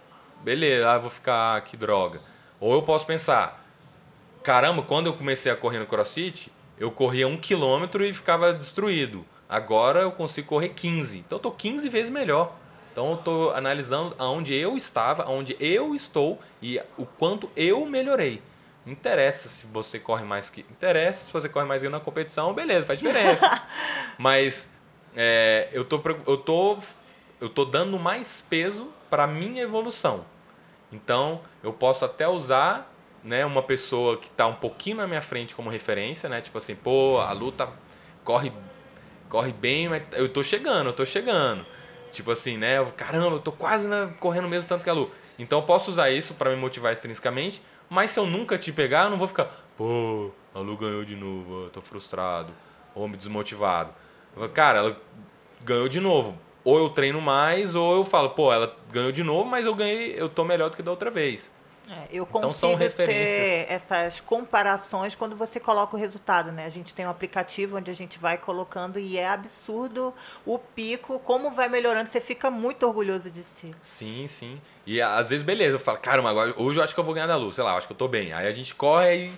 Beleza, 0.43 0.89
ah, 0.89 0.97
vou 0.97 1.09
ficar, 1.09 1.61
que 1.61 1.77
droga. 1.77 2.21
Ou 2.59 2.73
eu 2.73 2.81
posso 2.81 3.05
pensar, 3.05 3.63
caramba, 4.43 4.81
quando 4.81 5.07
eu 5.07 5.13
comecei 5.13 5.51
a 5.51 5.55
correr 5.55 5.79
no 5.79 5.85
crossfit, 5.85 6.51
eu 6.77 6.91
corria 6.91 7.27
um 7.27 7.37
quilômetro 7.37 8.05
e 8.05 8.13
ficava 8.13 8.53
destruído. 8.53 9.25
Agora 9.49 10.01
eu 10.01 10.11
consigo 10.11 10.47
correr 10.47 10.69
15. 10.69 11.19
Então 11.19 11.37
eu 11.37 11.41
tô 11.41 11.51
15 11.51 11.87
vezes 11.89 12.09
melhor. 12.09 12.53
Então 12.91 13.11
eu 13.11 13.15
estou 13.15 13.53
analisando 13.53 14.15
aonde 14.17 14.53
eu 14.53 14.75
estava, 14.75 15.23
aonde 15.23 15.55
eu 15.59 15.95
estou 15.95 16.39
e 16.61 16.81
o 16.97 17.05
quanto 17.05 17.49
eu 17.55 17.85
melhorei. 17.85 18.41
Interessa 18.87 19.49
se 19.49 19.67
você 19.67 19.99
corre 19.99 20.23
mais 20.23 20.49
que. 20.49 20.61
Interessa 20.61 21.25
se 21.25 21.33
você 21.33 21.49
corre 21.49 21.65
mais 21.65 21.81
que 21.81 21.87
eu 21.87 21.91
na 21.91 21.99
competição, 21.99 22.53
beleza, 22.53 22.87
faz 22.87 22.99
diferença. 22.99 23.67
Mas 24.17 24.73
é, 25.15 25.67
eu, 25.73 25.83
tô, 25.83 26.01
eu, 26.25 26.37
tô, 26.37 26.77
eu 27.41 27.49
tô 27.49 27.65
dando 27.65 27.99
mais 27.99 28.41
peso 28.41 28.91
para 29.09 29.27
minha 29.27 29.61
evolução. 29.61 30.25
Então 30.91 31.41
eu 31.61 31.73
posso 31.73 32.05
até 32.05 32.27
usar 32.27 32.93
né, 33.23 33.45
uma 33.45 33.61
pessoa 33.61 34.15
que 34.15 34.27
está 34.27 34.47
um 34.47 34.55
pouquinho 34.55 34.97
na 34.97 35.07
minha 35.07 35.21
frente 35.21 35.53
como 35.53 35.69
referência, 35.69 36.29
né? 36.29 36.39
Tipo 36.39 36.57
assim, 36.57 36.75
pô, 36.75 37.19
a 37.19 37.33
luta 37.33 37.67
corre, 38.23 38.53
corre 39.27 39.51
bem, 39.51 39.89
mas 39.89 40.03
eu 40.13 40.29
tô 40.29 40.41
chegando, 40.41 40.87
eu 40.87 40.93
tô 40.93 41.05
chegando. 41.05 41.65
Tipo 42.11 42.31
assim, 42.31 42.57
né? 42.57 42.83
Caramba, 42.95 43.35
eu 43.35 43.39
tô 43.39 43.51
quase 43.51 43.89
correndo 44.19 44.47
mesmo 44.47 44.67
tanto 44.67 44.83
que 44.83 44.89
a 44.89 44.93
Lu. 44.93 45.11
Então 45.37 45.59
eu 45.59 45.65
posso 45.65 45.91
usar 45.91 46.09
isso 46.09 46.33
para 46.35 46.49
me 46.49 46.55
motivar 46.55 46.91
extrinsecamente, 46.91 47.61
mas 47.89 48.11
se 48.11 48.19
eu 48.19 48.25
nunca 48.25 48.57
te 48.57 48.71
pegar, 48.71 49.05
eu 49.05 49.09
não 49.09 49.17
vou 49.17 49.27
ficar, 49.27 49.45
pô, 49.77 50.31
a 50.53 50.59
Lu 50.59 50.75
ganhou 50.77 51.05
de 51.05 51.15
novo, 51.15 51.63
eu 51.63 51.69
tô 51.69 51.81
frustrado, 51.81 52.51
ou 52.93 53.07
me 53.07 53.15
desmotivado. 53.15 53.91
Falo, 54.35 54.49
cara, 54.49 54.79
ela 54.79 55.01
ganhou 55.63 55.87
de 55.87 55.99
novo. 55.99 56.37
Ou 56.63 56.77
eu 56.77 56.89
treino 56.89 57.21
mais, 57.21 57.75
ou 57.75 57.95
eu 57.95 58.03
falo, 58.03 58.31
pô, 58.31 58.51
ela 58.51 58.75
ganhou 58.91 59.11
de 59.11 59.23
novo, 59.23 59.49
mas 59.49 59.65
eu 59.65 59.73
ganhei, 59.73 60.15
eu 60.17 60.27
tô 60.27 60.43
melhor 60.43 60.69
do 60.69 60.75
que 60.75 60.83
da 60.83 60.91
outra 60.91 61.09
vez. 61.09 61.51
É, 61.89 62.07
eu 62.11 62.25
consigo 62.25 62.73
então, 62.73 62.89
são 62.89 63.05
ter 63.05 63.65
essas 63.69 64.19
comparações 64.19 65.15
quando 65.15 65.37
você 65.37 65.57
coloca 65.57 65.95
o 65.95 65.99
resultado, 65.99 66.51
né? 66.51 66.65
A 66.65 66.69
gente 66.69 66.93
tem 66.93 67.05
um 67.05 67.09
aplicativo 67.09 67.77
onde 67.77 67.89
a 67.89 67.93
gente 67.93 68.19
vai 68.19 68.37
colocando 68.37 68.99
e 68.99 69.17
é 69.17 69.27
absurdo 69.27 70.13
o 70.45 70.59
pico, 70.59 71.17
como 71.19 71.51
vai 71.51 71.69
melhorando, 71.69 72.09
você 72.09 72.19
fica 72.19 72.51
muito 72.51 72.85
orgulhoso 72.85 73.29
de 73.29 73.41
si. 73.41 73.73
Sim, 73.81 74.27
sim. 74.27 74.61
E 74.85 75.01
às 75.01 75.29
vezes, 75.29 75.45
beleza, 75.45 75.75
eu 75.75 75.79
falo, 75.79 75.97
caramba, 75.99 76.29
agora, 76.29 76.53
hoje 76.57 76.77
eu 76.77 76.83
acho 76.83 76.93
que 76.93 76.99
eu 76.99 77.05
vou 77.05 77.13
ganhar 77.13 77.27
da 77.27 77.37
luz, 77.37 77.55
sei 77.55 77.63
lá, 77.63 77.75
acho 77.75 77.87
que 77.87 77.93
eu 77.93 77.97
tô 77.97 78.07
bem. 78.07 78.33
Aí 78.33 78.47
a 78.47 78.51
gente 78.51 78.75
corre 78.75 79.27
e 79.27 79.31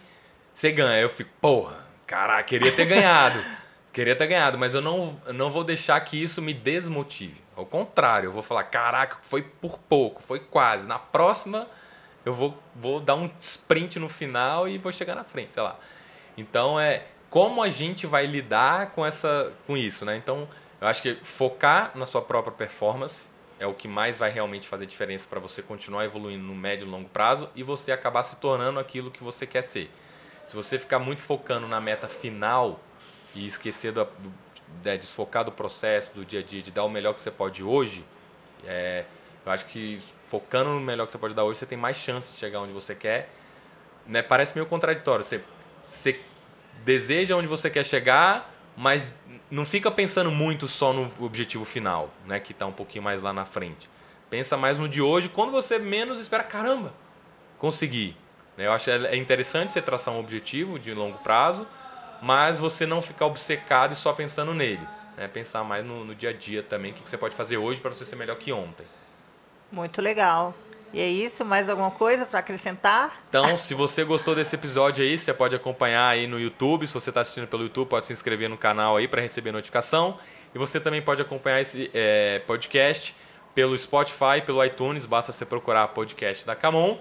você 0.51 0.71
ganha. 0.71 0.97
Aí 0.97 1.03
eu 1.03 1.09
fico, 1.09 1.29
porra, 1.39 1.77
caraca, 2.07 2.43
queria 2.43 2.71
ter 2.71 2.85
ganhado. 2.85 3.39
queria 3.93 4.15
ter 4.15 4.25
ganhado, 4.25 4.57
mas 4.57 4.73
eu 4.73 4.81
não, 4.81 5.19
não 5.33 5.51
vou 5.51 5.63
deixar 5.63 5.99
que 6.01 6.19
isso 6.21 6.41
me 6.41 6.53
desmotive. 6.53 7.43
Ao 7.55 7.65
contrário, 7.65 8.27
eu 8.27 8.31
vou 8.31 8.41
falar, 8.41 8.63
caraca, 8.63 9.17
foi 9.21 9.43
por 9.43 9.77
pouco, 9.77 10.23
foi 10.23 10.39
quase. 10.39 10.88
Na 10.88 10.97
próxima 10.97 11.67
eu 12.25 12.34
vou, 12.34 12.58
vou 12.75 12.99
dar 12.99 13.15
um 13.15 13.29
sprint 13.39 13.99
no 13.99 14.10
final 14.10 14.67
e 14.67 14.77
vou 14.77 14.91
chegar 14.91 15.15
na 15.15 15.23
frente, 15.23 15.53
sei 15.53 15.63
lá. 15.63 15.79
Então 16.38 16.79
é 16.79 17.05
como 17.29 17.62
a 17.62 17.69
gente 17.69 18.08
vai 18.08 18.25
lidar 18.25 18.91
com 18.91 19.05
essa 19.05 19.53
com 19.65 19.77
isso, 19.77 20.05
né? 20.05 20.15
Então, 20.15 20.47
eu 20.82 20.88
acho 20.88 21.01
que 21.01 21.17
focar 21.23 21.91
na 21.95 22.05
sua 22.05 22.21
própria 22.21 22.51
performance 22.51 23.29
é 23.60 23.67
o 23.67 23.73
que 23.73 23.88
mais 23.88 24.17
vai 24.17 24.29
realmente 24.29 24.67
fazer 24.67 24.86
diferença 24.86 25.27
para 25.29 25.39
você 25.39 25.62
continuar 25.62 26.05
evoluindo 26.05 26.43
no 26.43 26.55
médio 26.55 26.88
e 26.88 26.89
longo 26.89 27.10
prazo 27.10 27.49
e 27.55 27.62
você 27.62 27.91
acabar 27.91 28.23
se 28.23 28.38
tornando 28.38 28.79
aquilo 28.79 29.12
que 29.12 29.23
você 29.23 29.45
quer 29.45 29.63
ser. 29.63 29.91
Se 30.47 30.55
você 30.55 30.79
ficar 30.79 30.97
muito 30.97 31.21
focando 31.21 31.67
na 31.67 31.79
meta 31.79 32.08
final 32.08 32.79
e 33.36 33.45
esquecer 33.45 33.91
do, 33.91 34.05
do 34.05 34.34
é, 34.86 34.97
desfocar 34.97 35.43
do 35.43 35.51
processo, 35.51 36.13
do 36.15 36.25
dia 36.25 36.39
a 36.39 36.43
dia, 36.43 36.62
de 36.62 36.71
dar 36.71 36.84
o 36.84 36.89
melhor 36.89 37.13
que 37.13 37.19
você 37.19 37.32
pode 37.32 37.63
hoje, 37.63 38.05
é, 38.65 39.05
eu 39.45 39.52
acho 39.52 39.65
que 39.65 39.99
focando 40.28 40.71
no 40.71 40.80
melhor 40.80 41.06
que 41.06 41.12
você 41.12 41.17
pode 41.17 41.34
dar 41.34 41.43
hoje, 41.43 41.60
você 41.60 41.65
tem 41.65 41.78
mais 41.78 41.97
chance 41.97 42.32
de 42.32 42.38
chegar 42.38 42.60
onde 42.60 42.73
você 42.73 42.93
quer. 42.93 43.30
Né? 44.06 44.21
Parece 44.21 44.54
meio 44.54 44.65
contraditório. 44.65 45.23
Você, 45.23 45.43
você 45.82 46.19
deseja 46.84 47.36
onde 47.36 47.47
você 47.47 47.69
quer 47.69 47.86
chegar, 47.86 48.54
mas 48.75 49.15
não 49.49 49.65
fica 49.65 49.89
pensando 49.89 50.32
muito 50.32 50.67
só 50.67 50.93
no 50.93 51.12
objetivo 51.19 51.65
final, 51.65 52.12
né? 52.25 52.39
que 52.39 52.52
está 52.52 52.65
um 52.65 52.71
pouquinho 52.71 53.04
mais 53.04 53.21
lá 53.21 53.34
na 53.34 53.45
frente. 53.45 53.89
Pensa 54.30 54.56
mais 54.56 54.78
no 54.78 54.88
de 54.88 55.02
hoje, 55.02 55.28
quando 55.30 55.52
você 55.52 55.80
menos 55.80 56.19
espera, 56.19 56.43
caramba, 56.43 56.93
consegui. 57.58 58.15
Né? 58.56 58.67
Eu 58.67 58.71
acho 58.71 58.91
é 58.91 59.15
interessante 59.15 59.71
você 59.71 59.82
traçar 59.82 60.13
um 60.13 60.19
objetivo 60.19 60.78
de 60.78 60.93
longo 60.93 61.17
prazo, 61.19 61.67
mas 62.21 62.60
você 62.60 62.86
não 62.86 63.02
ficar 63.02 63.25
obcecado 63.25 63.93
e 63.93 63.95
só 63.95 64.13
pensando 64.13 64.54
nele. 64.54 64.88
Né? 65.17 65.28
Pensar 65.28 65.63
mais 65.63 65.84
no, 65.84 66.06
no 66.06 66.13
dia 66.13 66.30
a 66.30 66.34
dia 66.34 66.62
também, 66.62 66.91
o 66.91 66.93
que 66.93 67.10
você 67.10 67.17
pode 67.17 67.36
fazer 67.36 67.58
hoje 67.58 67.82
para 67.82 67.89
você 67.89 68.06
ser 68.06 68.15
melhor 68.15 68.38
que 68.38 68.52
ontem. 68.54 68.86
Muito 69.71 70.01
legal. 70.01 70.53
E 70.91 70.99
é 70.99 71.08
isso, 71.08 71.45
mais 71.45 71.69
alguma 71.69 71.91
coisa 71.91 72.25
para 72.25 72.39
acrescentar? 72.39 73.15
Então, 73.29 73.55
se 73.55 73.75
você 73.75 74.03
gostou 74.03 74.34
desse 74.34 74.55
episódio 74.55 75.05
aí, 75.05 75.17
você 75.17 75.32
pode 75.32 75.55
acompanhar 75.55 76.08
aí 76.08 76.25
no 76.25 76.39
YouTube. 76.39 76.88
Se 76.88 76.93
você 76.93 77.12
está 77.12 77.21
assistindo 77.21 77.47
pelo 77.47 77.63
YouTube, 77.63 77.88
pode 77.88 78.08
se 78.08 78.13
inscrever 78.13 78.49
no 78.49 78.58
canal 78.58 78.97
aí 78.97 79.08
para 79.08 79.21
receber 79.21 79.51
notificação. 79.51 80.17
E 80.53 80.58
você 80.58 80.79
também 80.79 81.01
pode 81.01 81.21
acompanhar 81.21 81.62
esse 81.62 81.91
é, 81.93 82.39
podcast 82.47 83.15
pelo 83.53 83.77
Spotify, 83.77 84.41
pelo 84.45 84.63
iTunes, 84.63 85.05
basta 85.05 85.32
você 85.32 85.45
procurar 85.45 85.88
podcast 85.89 86.45
da 86.45 86.55
Camon. 86.55 86.97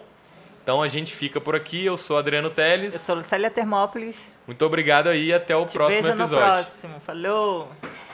Então 0.63 0.83
a 0.83 0.89
gente 0.89 1.15
fica 1.15 1.41
por 1.41 1.57
aqui. 1.57 1.87
Eu 1.87 1.97
sou 1.97 2.19
Adriano 2.19 2.51
Teles. 2.51 2.93
Eu 2.93 3.01
sou 3.01 3.15
Lucélia 3.15 3.51
Termópolis. 3.51 4.31
Muito 4.47 4.63
obrigado 4.67 5.09
aí 5.09 5.27
e 5.27 5.33
até 5.33 5.57
o 5.57 5.65
Te 5.65 5.73
próximo 5.73 6.03
vejo 6.03 6.15
episódio. 6.15 6.47
No 6.47 6.53
próximo. 6.53 7.01
Falou! 7.01 8.08